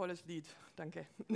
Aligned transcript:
tolles 0.00 0.24
Lied, 0.24 0.46
danke. 0.76 1.04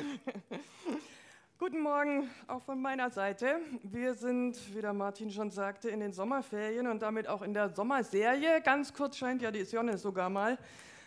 Guten 1.59 1.81
Morgen 1.83 2.31
auch 2.47 2.63
von 2.63 2.81
meiner 2.81 3.11
Seite. 3.11 3.61
Wir 3.83 4.15
sind, 4.15 4.57
wie 4.75 4.81
der 4.81 4.95
Martin 4.95 5.31
schon 5.31 5.51
sagte, 5.51 5.91
in 5.91 6.01
den 6.01 6.15
Sommerferien 6.15 6.87
und 6.87 7.03
damit 7.03 7.29
auch 7.29 7.43
in 7.43 7.53
der 7.53 7.69
Sommerserie. 7.69 8.63
Ganz 8.63 8.95
kurz 8.95 9.19
scheint 9.19 9.43
ja 9.43 9.51
die 9.51 9.65
Sonne 9.65 9.99
sogar 9.99 10.31
mal. 10.31 10.57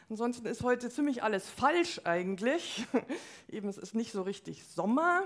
Ansonsten 0.07 0.45
ist 0.45 0.61
heute 0.61 0.91
ziemlich 0.91 1.23
alles 1.23 1.49
falsch 1.49 1.99
eigentlich. 2.03 2.85
Eben, 3.49 3.69
es 3.69 3.79
ist 3.79 3.95
nicht 3.95 4.11
so 4.11 4.21
richtig 4.21 4.63
Sommer. 4.63 5.23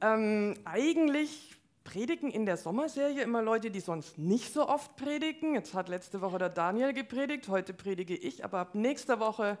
Ähm, 0.00 0.54
eigentlich 0.64 1.54
predigen 1.84 2.32
in 2.32 2.46
der 2.46 2.56
Sommerserie 2.56 3.22
immer 3.22 3.42
Leute, 3.42 3.70
die 3.70 3.78
sonst 3.78 4.18
nicht 4.18 4.52
so 4.52 4.68
oft 4.68 4.96
predigen. 4.96 5.54
Jetzt 5.54 5.72
hat 5.72 5.88
letzte 5.88 6.20
Woche 6.20 6.38
der 6.38 6.48
Daniel 6.48 6.92
gepredigt, 6.92 7.46
heute 7.46 7.74
predige 7.74 8.16
ich, 8.16 8.44
aber 8.44 8.58
ab 8.58 8.74
nächster 8.74 9.20
Woche 9.20 9.56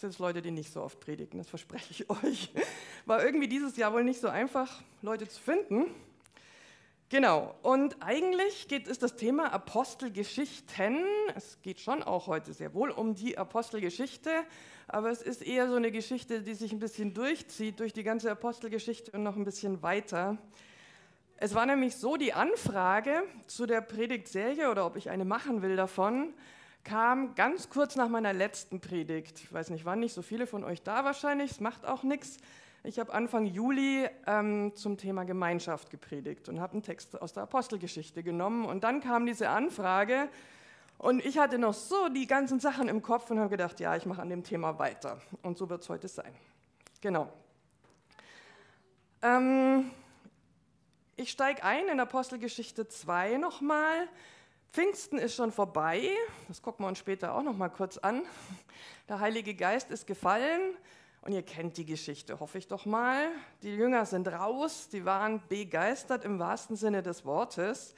sind 0.00 0.10
es 0.10 0.18
Leute, 0.18 0.42
die 0.42 0.50
nicht 0.50 0.72
so 0.72 0.82
oft 0.82 1.00
predigen, 1.00 1.38
das 1.38 1.48
verspreche 1.48 1.90
ich 1.90 2.10
euch. 2.24 2.50
War 3.06 3.24
irgendwie 3.24 3.48
dieses 3.48 3.76
Jahr 3.76 3.92
wohl 3.92 4.04
nicht 4.04 4.20
so 4.20 4.28
einfach, 4.28 4.82
Leute 5.02 5.28
zu 5.28 5.40
finden. 5.40 5.86
Genau, 7.10 7.54
und 7.62 7.96
eigentlich 8.02 8.68
geht 8.68 8.86
es 8.86 8.98
das 8.98 9.16
Thema 9.16 9.50
Apostelgeschichten. 9.50 10.98
Es 11.34 11.58
geht 11.62 11.80
schon 11.80 12.02
auch 12.02 12.26
heute 12.26 12.52
sehr 12.52 12.74
wohl 12.74 12.90
um 12.90 13.14
die 13.14 13.38
Apostelgeschichte, 13.38 14.30
aber 14.86 15.10
es 15.10 15.22
ist 15.22 15.42
eher 15.42 15.68
so 15.68 15.76
eine 15.76 15.90
Geschichte, 15.90 16.42
die 16.42 16.52
sich 16.52 16.70
ein 16.70 16.80
bisschen 16.80 17.14
durchzieht 17.14 17.80
durch 17.80 17.94
die 17.94 18.02
ganze 18.02 18.30
Apostelgeschichte 18.30 19.12
und 19.12 19.22
noch 19.22 19.36
ein 19.36 19.44
bisschen 19.44 19.82
weiter. 19.82 20.36
Es 21.38 21.54
war 21.54 21.64
nämlich 21.64 21.96
so, 21.96 22.16
die 22.16 22.34
Anfrage 22.34 23.22
zu 23.46 23.64
der 23.64 23.80
Predigtserie 23.80 24.70
oder 24.70 24.84
ob 24.84 24.96
ich 24.96 25.08
eine 25.08 25.24
machen 25.24 25.62
will 25.62 25.76
davon, 25.76 26.34
kam 26.88 27.34
ganz 27.34 27.68
kurz 27.68 27.96
nach 27.96 28.08
meiner 28.08 28.32
letzten 28.32 28.80
Predigt. 28.80 29.40
Ich 29.40 29.52
weiß 29.52 29.68
nicht, 29.70 29.84
waren 29.84 30.00
nicht 30.00 30.14
so 30.14 30.22
viele 30.22 30.46
von 30.46 30.64
euch 30.64 30.82
da 30.82 31.04
wahrscheinlich, 31.04 31.50
es 31.50 31.60
macht 31.60 31.84
auch 31.84 32.02
nichts. 32.02 32.38
Ich 32.82 32.98
habe 32.98 33.12
Anfang 33.12 33.44
Juli 33.44 34.08
ähm, 34.26 34.72
zum 34.74 34.96
Thema 34.96 35.24
Gemeinschaft 35.24 35.90
gepredigt 35.90 36.48
und 36.48 36.60
habe 36.60 36.72
einen 36.72 36.82
Text 36.82 37.20
aus 37.20 37.34
der 37.34 37.42
Apostelgeschichte 37.42 38.22
genommen. 38.22 38.64
Und 38.64 38.84
dann 38.84 39.00
kam 39.00 39.26
diese 39.26 39.50
Anfrage 39.50 40.30
und 40.96 41.22
ich 41.22 41.36
hatte 41.36 41.58
noch 41.58 41.74
so 41.74 42.08
die 42.08 42.26
ganzen 42.26 42.58
Sachen 42.58 42.88
im 42.88 43.02
Kopf 43.02 43.30
und 43.30 43.38
habe 43.38 43.50
gedacht, 43.50 43.80
ja, 43.80 43.94
ich 43.94 44.06
mache 44.06 44.22
an 44.22 44.30
dem 44.30 44.42
Thema 44.42 44.78
weiter. 44.78 45.20
Und 45.42 45.58
so 45.58 45.68
wird 45.68 45.82
es 45.82 45.90
heute 45.90 46.08
sein. 46.08 46.34
Genau. 47.02 47.30
Ähm, 49.20 49.90
ich 51.16 51.30
steige 51.30 51.64
ein 51.64 51.88
in 51.88 52.00
Apostelgeschichte 52.00 52.88
2 52.88 53.36
nochmal. 53.36 54.08
Pfingsten 54.72 55.18
ist 55.18 55.34
schon 55.34 55.50
vorbei, 55.50 56.10
das 56.46 56.60
gucken 56.62 56.84
wir 56.84 56.88
uns 56.88 56.98
später 56.98 57.34
auch 57.34 57.42
nochmal 57.42 57.70
kurz 57.70 57.98
an. 57.98 58.22
Der 59.08 59.18
Heilige 59.18 59.54
Geist 59.54 59.90
ist 59.90 60.06
gefallen 60.06 60.76
und 61.22 61.32
ihr 61.32 61.42
kennt 61.42 61.78
die 61.78 61.86
Geschichte, 61.86 62.38
hoffe 62.38 62.58
ich 62.58 62.68
doch 62.68 62.84
mal. 62.84 63.28
Die 63.62 63.74
Jünger 63.74 64.04
sind 64.04 64.28
raus, 64.28 64.88
die 64.90 65.04
waren 65.04 65.42
begeistert 65.48 66.24
im 66.24 66.38
wahrsten 66.38 66.76
Sinne 66.76 67.02
des 67.02 67.24
Wortes 67.24 67.94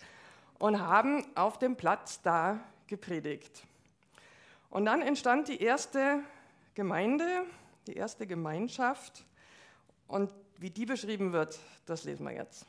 und 0.58 0.80
haben 0.80 1.26
auf 1.34 1.58
dem 1.58 1.76
Platz 1.76 2.22
da 2.22 2.60
gepredigt. 2.86 3.64
Und 4.70 4.84
dann 4.84 5.02
entstand 5.02 5.48
die 5.48 5.60
erste 5.60 6.20
Gemeinde, 6.74 7.44
die 7.88 7.94
erste 7.94 8.26
Gemeinschaft 8.26 9.24
und 10.06 10.32
wie 10.58 10.70
die 10.70 10.86
beschrieben 10.86 11.32
wird, 11.32 11.58
das 11.86 12.04
lesen 12.04 12.24
wir 12.26 12.34
jetzt. 12.34 12.66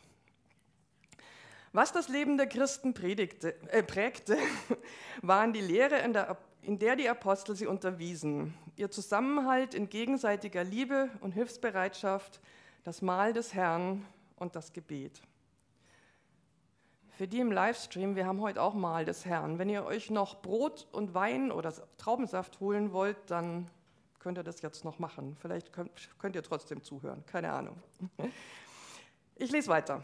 Was 1.73 1.93
das 1.93 2.09
Leben 2.09 2.37
der 2.37 2.47
Christen 2.47 2.93
predigte, 2.93 3.55
äh, 3.69 3.81
prägte, 3.81 4.37
waren 5.21 5.53
die 5.53 5.61
Lehre, 5.61 5.99
in 5.99 6.11
der, 6.11 6.37
in 6.63 6.79
der 6.79 6.97
die 6.97 7.07
Apostel 7.07 7.55
sie 7.55 7.65
unterwiesen, 7.65 8.53
ihr 8.75 8.91
Zusammenhalt 8.91 9.73
in 9.73 9.89
gegenseitiger 9.89 10.65
Liebe 10.65 11.09
und 11.21 11.31
Hilfsbereitschaft, 11.31 12.41
das 12.83 13.01
Mahl 13.01 13.31
des 13.31 13.53
Herrn 13.53 14.05
und 14.35 14.57
das 14.57 14.73
Gebet. 14.73 15.21
Für 17.11 17.27
die 17.27 17.39
im 17.39 17.53
Livestream, 17.53 18.17
wir 18.17 18.25
haben 18.25 18.41
heute 18.41 18.61
auch 18.61 18.73
Mahl 18.73 19.05
des 19.05 19.25
Herrn. 19.25 19.57
Wenn 19.57 19.69
ihr 19.69 19.85
euch 19.85 20.09
noch 20.09 20.41
Brot 20.41 20.87
und 20.91 21.13
Wein 21.13 21.51
oder 21.53 21.73
Traubensaft 21.97 22.59
holen 22.59 22.91
wollt, 22.91 23.17
dann 23.27 23.69
könnt 24.19 24.37
ihr 24.37 24.43
das 24.43 24.61
jetzt 24.61 24.83
noch 24.83 24.99
machen. 24.99 25.37
Vielleicht 25.39 25.71
könnt, 25.71 25.91
könnt 26.19 26.35
ihr 26.35 26.43
trotzdem 26.43 26.83
zuhören, 26.83 27.25
keine 27.25 27.51
Ahnung. 27.53 27.77
Ich 29.35 29.51
lese 29.51 29.69
weiter. 29.69 30.03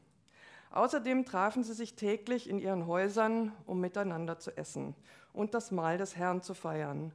Außerdem 0.71 1.25
trafen 1.25 1.63
sie 1.63 1.73
sich 1.73 1.95
täglich 1.95 2.49
in 2.49 2.57
ihren 2.57 2.87
Häusern, 2.87 3.51
um 3.65 3.81
miteinander 3.81 4.39
zu 4.39 4.55
essen 4.57 4.95
und 5.33 5.53
das 5.53 5.71
Mahl 5.71 5.97
des 5.97 6.15
Herrn 6.15 6.41
zu 6.41 6.53
feiern. 6.53 7.11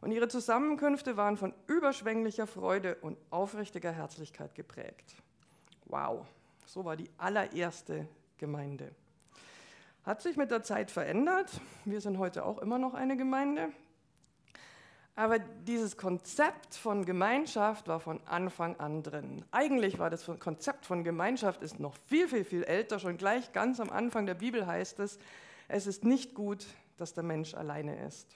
Und 0.00 0.12
ihre 0.12 0.28
Zusammenkünfte 0.28 1.16
waren 1.16 1.36
von 1.36 1.54
überschwänglicher 1.66 2.46
Freude 2.46 2.96
und 2.96 3.18
aufrichtiger 3.30 3.92
Herzlichkeit 3.92 4.54
geprägt. 4.54 5.14
Wow, 5.86 6.26
so 6.66 6.84
war 6.84 6.96
die 6.96 7.10
allererste 7.18 8.08
Gemeinde. 8.38 8.90
Hat 10.04 10.20
sich 10.20 10.36
mit 10.36 10.50
der 10.50 10.62
Zeit 10.62 10.90
verändert. 10.90 11.60
Wir 11.84 12.00
sind 12.00 12.18
heute 12.18 12.44
auch 12.44 12.58
immer 12.58 12.78
noch 12.78 12.94
eine 12.94 13.16
Gemeinde. 13.16 13.70
Aber 15.16 15.38
dieses 15.38 15.96
Konzept 15.96 16.74
von 16.74 17.04
Gemeinschaft 17.04 17.86
war 17.86 18.00
von 18.00 18.20
Anfang 18.26 18.76
an 18.80 19.02
drin. 19.02 19.44
Eigentlich 19.52 19.98
war 20.00 20.10
das 20.10 20.28
Konzept 20.40 20.86
von 20.86 21.04
Gemeinschaft 21.04 21.62
ist 21.62 21.78
noch 21.78 21.96
viel, 22.06 22.26
viel, 22.26 22.44
viel 22.44 22.64
älter. 22.64 22.98
Schon 22.98 23.16
gleich 23.16 23.52
ganz 23.52 23.78
am 23.78 23.90
Anfang 23.90 24.26
der 24.26 24.34
Bibel 24.34 24.66
heißt 24.66 24.98
es, 24.98 25.18
es 25.68 25.86
ist 25.86 26.04
nicht 26.04 26.34
gut, 26.34 26.66
dass 26.96 27.14
der 27.14 27.22
Mensch 27.22 27.54
alleine 27.54 28.04
ist. 28.04 28.34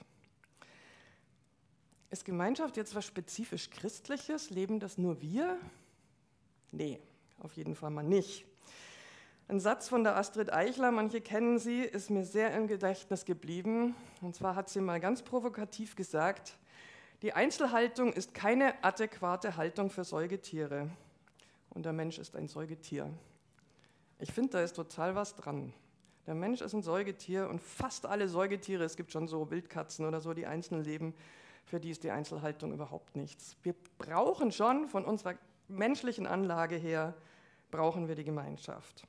Ist 2.11 2.25
Gemeinschaft 2.25 2.77
jetzt 2.77 2.95
was 2.95 3.05
spezifisch 3.05 3.69
Christliches? 3.69 4.49
Leben 4.49 4.79
das 4.79 4.97
nur 4.97 5.21
wir? 5.21 5.59
Nee, 6.71 6.99
auf 7.39 7.53
jeden 7.53 7.75
Fall 7.75 7.89
mal 7.91 8.03
nicht. 8.03 8.45
Ein 9.49 9.59
Satz 9.59 9.89
von 9.89 10.03
der 10.03 10.15
Astrid 10.15 10.53
Eichler, 10.53 10.91
manche 10.91 11.21
kennen 11.21 11.59
sie, 11.59 11.81
ist 11.81 12.09
mir 12.09 12.23
sehr 12.23 12.53
im 12.55 12.67
Gedächtnis 12.67 13.25
geblieben. 13.25 13.95
Und 14.21 14.35
zwar 14.35 14.55
hat 14.55 14.69
sie 14.69 14.79
mal 14.79 14.99
ganz 14.99 15.23
provokativ 15.23 15.95
gesagt, 15.95 16.57
die 17.21 17.33
Einzelhaltung 17.33 18.13
ist 18.13 18.33
keine 18.33 18.83
adäquate 18.83 19.57
Haltung 19.57 19.89
für 19.89 20.03
Säugetiere. 20.03 20.89
Und 21.69 21.83
der 21.85 21.93
Mensch 21.93 22.17
ist 22.17 22.35
ein 22.35 22.47
Säugetier. 22.47 23.09
Ich 24.19 24.31
finde, 24.31 24.51
da 24.51 24.61
ist 24.61 24.75
total 24.75 25.15
was 25.15 25.35
dran. 25.35 25.73
Der 26.27 26.35
Mensch 26.35 26.61
ist 26.61 26.73
ein 26.73 26.83
Säugetier 26.83 27.49
und 27.49 27.61
fast 27.61 28.05
alle 28.05 28.27
Säugetiere, 28.27 28.83
es 28.83 28.95
gibt 28.95 29.11
schon 29.11 29.27
so 29.27 29.49
Wildkatzen 29.49 30.05
oder 30.05 30.21
so, 30.21 30.33
die 30.33 30.45
einzeln 30.45 30.83
leben, 30.83 31.15
für 31.65 31.79
die 31.79 31.89
ist 31.89 32.03
die 32.03 32.11
Einzelhaltung 32.11 32.73
überhaupt 32.73 33.15
nichts. 33.15 33.57
Wir 33.63 33.75
brauchen 33.97 34.51
schon 34.51 34.87
von 34.87 35.05
unserer 35.05 35.35
menschlichen 35.67 36.27
Anlage 36.27 36.75
her, 36.75 37.15
brauchen 37.71 38.07
wir 38.07 38.15
die 38.15 38.23
Gemeinschaft. 38.23 39.07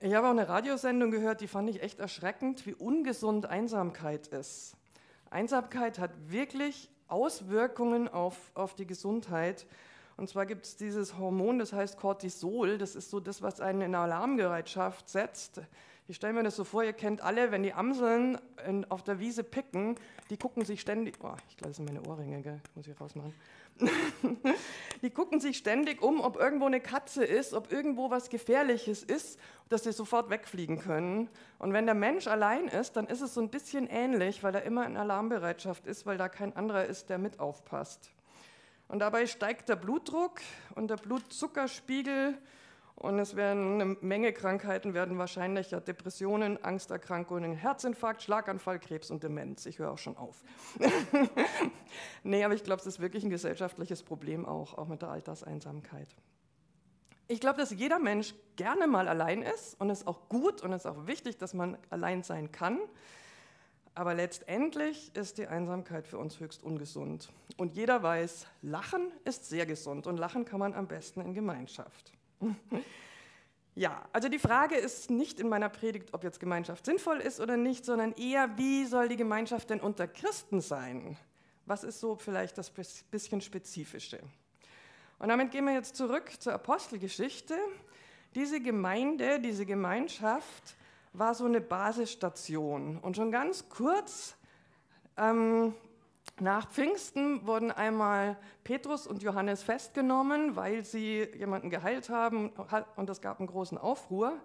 Ich 0.00 0.14
habe 0.14 0.26
auch 0.26 0.32
eine 0.32 0.48
Radiosendung 0.48 1.10
gehört, 1.10 1.40
die 1.40 1.48
fand 1.48 1.70
ich 1.70 1.82
echt 1.82 1.98
erschreckend, 1.98 2.66
wie 2.66 2.74
ungesund 2.74 3.46
Einsamkeit 3.46 4.26
ist. 4.28 4.76
Einsamkeit 5.34 5.98
hat 5.98 6.12
wirklich 6.30 6.88
Auswirkungen 7.08 8.08
auf, 8.08 8.52
auf 8.54 8.74
die 8.74 8.86
Gesundheit. 8.86 9.66
Und 10.16 10.28
zwar 10.28 10.46
gibt 10.46 10.64
es 10.64 10.76
dieses 10.76 11.18
Hormon, 11.18 11.58
das 11.58 11.72
heißt 11.72 11.98
Cortisol. 11.98 12.78
Das 12.78 12.94
ist 12.94 13.10
so 13.10 13.18
das, 13.18 13.42
was 13.42 13.60
einen 13.60 13.82
in 13.82 13.94
Alarmbereitschaft 13.96 15.08
setzt. 15.08 15.60
Ich 16.06 16.16
stelle 16.16 16.34
mir 16.34 16.42
das 16.42 16.56
so 16.56 16.64
vor, 16.64 16.84
ihr 16.84 16.92
kennt 16.92 17.22
alle, 17.22 17.50
wenn 17.50 17.62
die 17.62 17.72
Amseln 17.72 18.38
in, 18.66 18.84
auf 18.90 19.02
der 19.02 19.20
Wiese 19.20 19.42
picken, 19.42 19.94
die 20.28 20.36
gucken 20.36 20.62
sich 20.64 20.82
ständig, 20.82 21.16
oh, 21.22 21.32
ich 21.48 21.56
glaube, 21.56 21.70
das 21.70 21.76
sind 21.76 21.86
meine 21.86 22.06
Ohrringe, 22.06 22.42
gell? 22.42 22.60
muss 22.74 22.86
ich 22.86 23.00
rausmachen. 23.00 23.32
die 25.02 25.10
gucken 25.10 25.40
sich 25.40 25.56
ständig 25.56 26.02
um, 26.02 26.20
ob 26.20 26.36
irgendwo 26.36 26.66
eine 26.66 26.80
Katze 26.80 27.24
ist, 27.24 27.54
ob 27.54 27.72
irgendwo 27.72 28.10
was 28.10 28.28
Gefährliches 28.28 29.02
ist, 29.02 29.40
dass 29.70 29.84
sie 29.84 29.92
sofort 29.92 30.28
wegfliegen 30.28 30.78
können. 30.78 31.30
Und 31.58 31.72
wenn 31.72 31.86
der 31.86 31.94
Mensch 31.94 32.26
allein 32.26 32.68
ist, 32.68 32.96
dann 32.96 33.06
ist 33.06 33.22
es 33.22 33.32
so 33.32 33.40
ein 33.40 33.48
bisschen 33.48 33.86
ähnlich, 33.88 34.42
weil 34.42 34.54
er 34.54 34.62
immer 34.62 34.86
in 34.86 34.98
Alarmbereitschaft 34.98 35.86
ist, 35.86 36.04
weil 36.04 36.18
da 36.18 36.28
kein 36.28 36.54
anderer 36.54 36.84
ist, 36.84 37.08
der 37.08 37.16
mit 37.16 37.40
aufpasst. 37.40 38.10
Und 38.88 38.98
dabei 38.98 39.26
steigt 39.26 39.70
der 39.70 39.76
Blutdruck 39.76 40.42
und 40.74 40.88
der 40.88 40.96
Blutzuckerspiegel 40.96 42.36
Und 42.96 43.18
es 43.18 43.34
werden 43.34 43.80
eine 43.80 43.96
Menge 44.00 44.32
Krankheiten 44.32 44.94
werden 44.94 45.18
wahrscheinlicher. 45.18 45.80
Depressionen, 45.80 46.62
Angsterkrankungen, 46.62 47.52
Herzinfarkt, 47.52 48.22
Schlaganfall, 48.22 48.78
Krebs 48.78 49.10
und 49.10 49.24
Demenz. 49.24 49.66
Ich 49.66 49.78
höre 49.78 49.90
auch 49.90 49.98
schon 49.98 50.16
auf. 50.16 50.44
nee, 52.22 52.44
aber 52.44 52.54
ich 52.54 52.62
glaube, 52.62 52.80
es 52.80 52.86
ist 52.86 53.00
wirklich 53.00 53.24
ein 53.24 53.30
gesellschaftliches 53.30 54.04
Problem 54.04 54.46
auch, 54.46 54.78
auch 54.78 54.86
mit 54.86 55.02
der 55.02 55.10
Alterseinsamkeit. 55.10 56.08
Ich 57.26 57.40
glaube, 57.40 57.58
dass 57.58 57.70
jeder 57.70 57.98
Mensch 57.98 58.34
gerne 58.56 58.86
mal 58.86 59.08
allein 59.08 59.42
ist 59.42 59.80
und 59.80 59.90
es 59.90 60.00
ist 60.00 60.06
auch 60.06 60.28
gut 60.28 60.62
und 60.62 60.72
es 60.72 60.84
ist 60.84 60.90
auch 60.90 61.06
wichtig, 61.06 61.38
dass 61.38 61.54
man 61.54 61.76
allein 61.90 62.22
sein 62.22 62.52
kann. 62.52 62.78
Aber 63.96 64.14
letztendlich 64.14 65.14
ist 65.16 65.38
die 65.38 65.46
Einsamkeit 65.46 66.06
für 66.06 66.18
uns 66.18 66.38
höchst 66.38 66.62
ungesund. 66.62 67.32
Und 67.56 67.74
jeder 67.74 68.02
weiß, 68.02 68.46
Lachen 68.62 69.12
ist 69.24 69.48
sehr 69.48 69.66
gesund 69.66 70.06
und 70.06 70.16
Lachen 70.16 70.44
kann 70.44 70.58
man 70.58 70.74
am 70.74 70.86
besten 70.86 71.20
in 71.20 71.32
Gemeinschaft. 71.32 72.12
Ja, 73.76 74.04
also 74.12 74.28
die 74.28 74.38
Frage 74.38 74.76
ist 74.76 75.10
nicht 75.10 75.40
in 75.40 75.48
meiner 75.48 75.68
Predigt, 75.68 76.14
ob 76.14 76.22
jetzt 76.22 76.38
Gemeinschaft 76.38 76.86
sinnvoll 76.86 77.18
ist 77.18 77.40
oder 77.40 77.56
nicht, 77.56 77.84
sondern 77.84 78.12
eher, 78.12 78.56
wie 78.56 78.84
soll 78.84 79.08
die 79.08 79.16
Gemeinschaft 79.16 79.68
denn 79.70 79.80
unter 79.80 80.06
Christen 80.06 80.60
sein? 80.60 81.16
Was 81.66 81.82
ist 81.82 81.98
so 81.98 82.14
vielleicht 82.14 82.56
das 82.56 82.70
bisschen 82.70 83.40
Spezifische? 83.40 84.20
Und 85.18 85.28
damit 85.28 85.50
gehen 85.50 85.64
wir 85.64 85.74
jetzt 85.74 85.96
zurück 85.96 86.30
zur 86.38 86.52
Apostelgeschichte. 86.52 87.56
Diese 88.36 88.60
Gemeinde, 88.60 89.40
diese 89.40 89.66
Gemeinschaft 89.66 90.76
war 91.12 91.34
so 91.34 91.44
eine 91.44 91.60
Basisstation. 91.60 92.98
Und 92.98 93.16
schon 93.16 93.32
ganz 93.32 93.68
kurz 93.68 94.36
ähm, 95.16 95.74
nach 96.40 96.68
Pfingsten 96.68 97.46
wurden 97.46 97.70
einmal 97.70 98.36
Petrus 98.64 99.06
und 99.06 99.22
Johannes 99.22 99.62
festgenommen, 99.62 100.56
weil 100.56 100.84
sie 100.84 101.28
jemanden 101.36 101.70
geheilt 101.70 102.08
haben 102.08 102.50
und 102.96 103.08
es 103.08 103.20
gab 103.20 103.38
einen 103.38 103.46
großen 103.46 103.78
Aufruhr. 103.78 104.36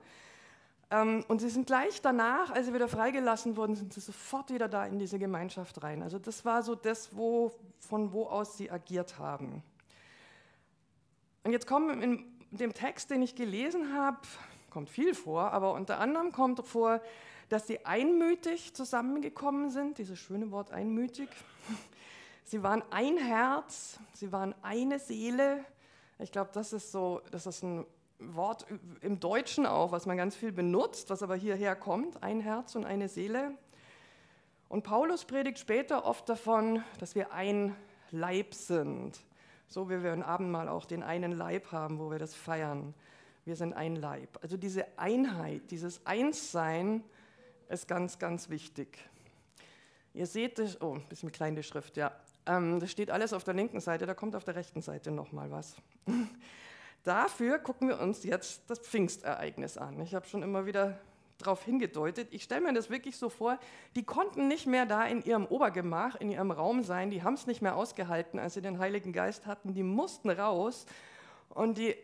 Ähm, 0.91 1.24
und 1.27 1.39
sie 1.39 1.50
sind 1.50 1.68
gleich 1.68 2.01
danach, 2.01 2.51
als 2.51 2.68
sie 2.68 2.74
wieder 2.74 2.88
freigelassen 2.88 3.57
wurden, 3.57 3.75
sind 3.75 3.94
sie 3.94 4.01
sofort 4.01 4.51
wieder 4.51 4.68
da 4.68 4.86
in 4.86 5.00
diese 5.00 5.18
Gemeinschaft 5.18 5.81
rein. 5.81 6.03
Also 6.03 6.19
das 6.19 6.45
war 6.45 6.62
so 6.62 6.75
das, 6.75 7.15
wo, 7.15 7.51
von 7.80 8.12
wo 8.12 8.25
aus 8.25 8.57
sie 8.57 8.69
agiert 8.69 9.18
haben. 9.18 9.63
Und 11.44 11.51
jetzt 11.51 11.68
kommen 11.68 12.01
in 12.01 12.25
dem 12.51 12.74
Text, 12.74 13.09
den 13.09 13.21
ich 13.21 13.35
gelesen 13.35 13.94
habe, 13.95 14.19
kommt 14.69 14.89
viel 14.89 15.15
vor, 15.15 15.51
aber 15.51 15.74
unter 15.74 16.00
anderem 16.00 16.31
kommt 16.31 16.65
vor, 16.68 17.01
dass 17.50 17.68
sie 17.68 17.86
einmütig 17.86 18.74
zusammengekommen 18.74 19.72
sind, 19.72 19.98
dieses 19.98 20.19
schöne 20.19 20.51
Wort 20.51 20.72
einmütig. 20.72 21.30
Sie 22.46 22.63
waren 22.63 22.81
ein 22.90 23.18
Herz, 23.18 24.00
sie 24.13 24.31
waren 24.31 24.56
eine 24.63 24.98
Seele. 24.98 25.63
Ich 26.18 26.31
glaube, 26.31 26.50
das 26.51 26.74
ist 26.74 26.92
so, 26.92 27.22
das 27.30 27.46
ist 27.46 27.62
ein 27.62 27.86
Wort 28.18 28.66
im 29.01 29.19
Deutschen 29.19 29.68
auch, 29.68 29.92
was 29.92 30.07
man 30.07 30.18
ganz 30.18 30.36
viel 30.36 30.51
benutzt, 30.51 31.12
was 31.12 31.22
aber 31.22 31.36
hierher 31.36 31.75
kommt, 31.75 32.24
ein 32.24 32.40
Herz 32.40 32.75
und 32.75 32.86
eine 32.86 33.07
Seele. 33.07 33.56
Und 34.68 34.84
Paulus 34.84 35.25
predigt 35.25 35.60
später 35.60 36.06
oft 36.06 36.28
davon, 36.28 36.84
dass 37.00 37.13
wir 37.13 37.34
ein 37.34 37.75
Leib 38.10 38.56
sind. 38.56 39.19
So 39.68 39.88
wie 39.92 40.02
wir 40.02 40.13
im 40.13 40.24
Abendmahl 40.24 40.69
auch 40.69 40.86
den 40.86 41.04
einen 41.04 41.31
Leib 41.31 41.72
haben, 41.72 42.00
wo 42.00 42.10
wir 42.10 42.18
das 42.18 42.34
feiern. 42.34 42.95
Wir 43.45 43.56
sind 43.56 43.74
ein 43.74 43.95
Leib. 43.95 44.40
Also 44.42 44.57
diese 44.57 44.88
Einheit, 44.98 45.69
dieses 45.69 46.04
Einssein 46.07 47.04
ist 47.69 47.88
ganz, 47.88 48.19
ganz 48.19 48.50
wichtig. 48.50 48.98
Ihr 50.13 50.25
seht 50.25 50.60
das, 50.60 50.81
oh, 50.81 50.95
ein 50.95 51.07
bisschen 51.07 51.31
kleine 51.31 51.63
Schrift, 51.63 51.98
ja. 51.98 52.12
Ähm, 52.45 52.80
das 52.80 52.92
steht 52.92 53.12
alles 53.12 53.31
auf 53.31 53.44
der 53.44 53.54
linken 53.54 53.80
Seite, 53.80 54.06
da 54.06 54.13
kommt 54.13 54.36
auf 54.36 54.44
der 54.44 54.56
rechten 54.56 54.81
Seite 54.81 55.12
nochmal 55.12 55.51
was. 55.51 55.75
Dafür 57.04 57.60
gucken 57.60 57.88
wir 57.88 58.00
uns 58.00 58.24
jetzt 58.24 58.69
das 58.69 58.80
Pfingstereignis 58.80 59.77
an. 59.77 60.01
Ich 60.01 60.13
habe 60.13 60.27
schon 60.27 60.44
immer 60.44 60.66
wieder 60.66 61.00
darauf 61.38 61.63
hingedeutet. 61.63 62.27
Ich 62.31 62.44
stelle 62.44 62.62
mir 62.62 62.74
das 62.74 62.89
wirklich 62.89 63.18
so 63.18 63.30
vor, 63.30 63.57
die 63.95 64.04
konnten 64.04 64.48
nicht 64.48 64.68
mehr 64.68 64.86
da 64.86 65.06
in 65.06 65.24
ihrem 65.24 65.45
Obergemach, 65.45 66.16
in 66.16 66.30
ihrem 66.30 66.51
Raum 66.51 66.83
sein, 66.83 67.10
die 67.10 67.24
haben 67.24 67.36
es 67.36 67.48
nicht 67.48 67.62
mehr 67.62 67.75
ausgehalten, 67.75 68.39
als 68.39 68.56
sie 68.56 68.62
den 68.62 68.80
Heiligen 68.80 69.13
Geist 69.13 69.45
hatten, 69.45 69.74
die 69.74 69.83
mussten 69.83 70.30
raus 70.30 70.86
und 71.50 71.77
die 71.77 71.95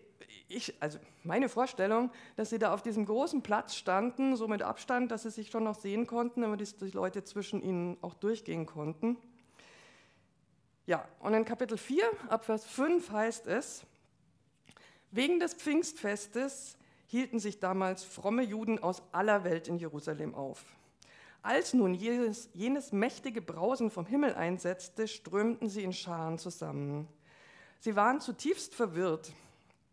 ich, 0.48 0.74
also 0.80 1.00
meine 1.24 1.50
Vorstellung, 1.50 2.12
dass 2.36 2.50
sie 2.50 2.60
da 2.60 2.74
auf 2.74 2.82
diesem 2.82 3.06
großen 3.06 3.42
Platz 3.42 3.76
standen, 3.76 4.36
so 4.36 4.48
mit 4.48 4.62
Abstand, 4.62 5.12
dass 5.12 5.24
sie 5.24 5.32
sich 5.32 5.50
schon 5.50 5.64
noch 5.64 5.80
sehen 5.80 6.08
konnten, 6.08 6.44
aber 6.44 6.58
dass 6.58 6.78
die 6.78 6.92
Leute 6.92 7.24
zwischen 7.24 7.62
ihnen 7.62 7.98
auch 8.02 8.14
durchgehen 8.14 8.66
konnten. 8.66 9.18
Ja, 10.86 11.08
und 11.20 11.34
in 11.34 11.46
Kapitel 11.46 11.78
4, 11.78 12.04
ab 12.30 12.46
Vers 12.46 12.66
5 12.66 13.10
heißt 13.10 13.48
es, 13.48 13.84
wegen 15.12 15.40
des 15.40 15.54
Pfingstfestes 15.56 16.78
hielten 17.08 17.40
sich 17.40 17.60
damals 17.60 18.04
fromme 18.04 18.44
Juden 18.44 18.80
aus 18.80 19.02
aller 19.12 19.44
Welt 19.44 19.68
in 19.68 19.78
Jerusalem 19.78 20.36
auf. 20.36 20.64
Als 21.42 21.74
nun 21.74 21.94
jenes, 21.94 22.50
jenes 22.54 22.92
mächtige 22.92 23.42
Brausen 23.42 23.90
vom 23.90 24.06
Himmel 24.06 24.36
einsetzte, 24.36 25.08
strömten 25.08 25.70
sie 25.70 25.84
in 25.84 25.94
Scharen 25.94 26.38
zusammen. 26.38 27.08
Sie 27.80 27.96
waren 27.96 28.20
zutiefst 28.20 28.74
verwirrt 28.76 29.32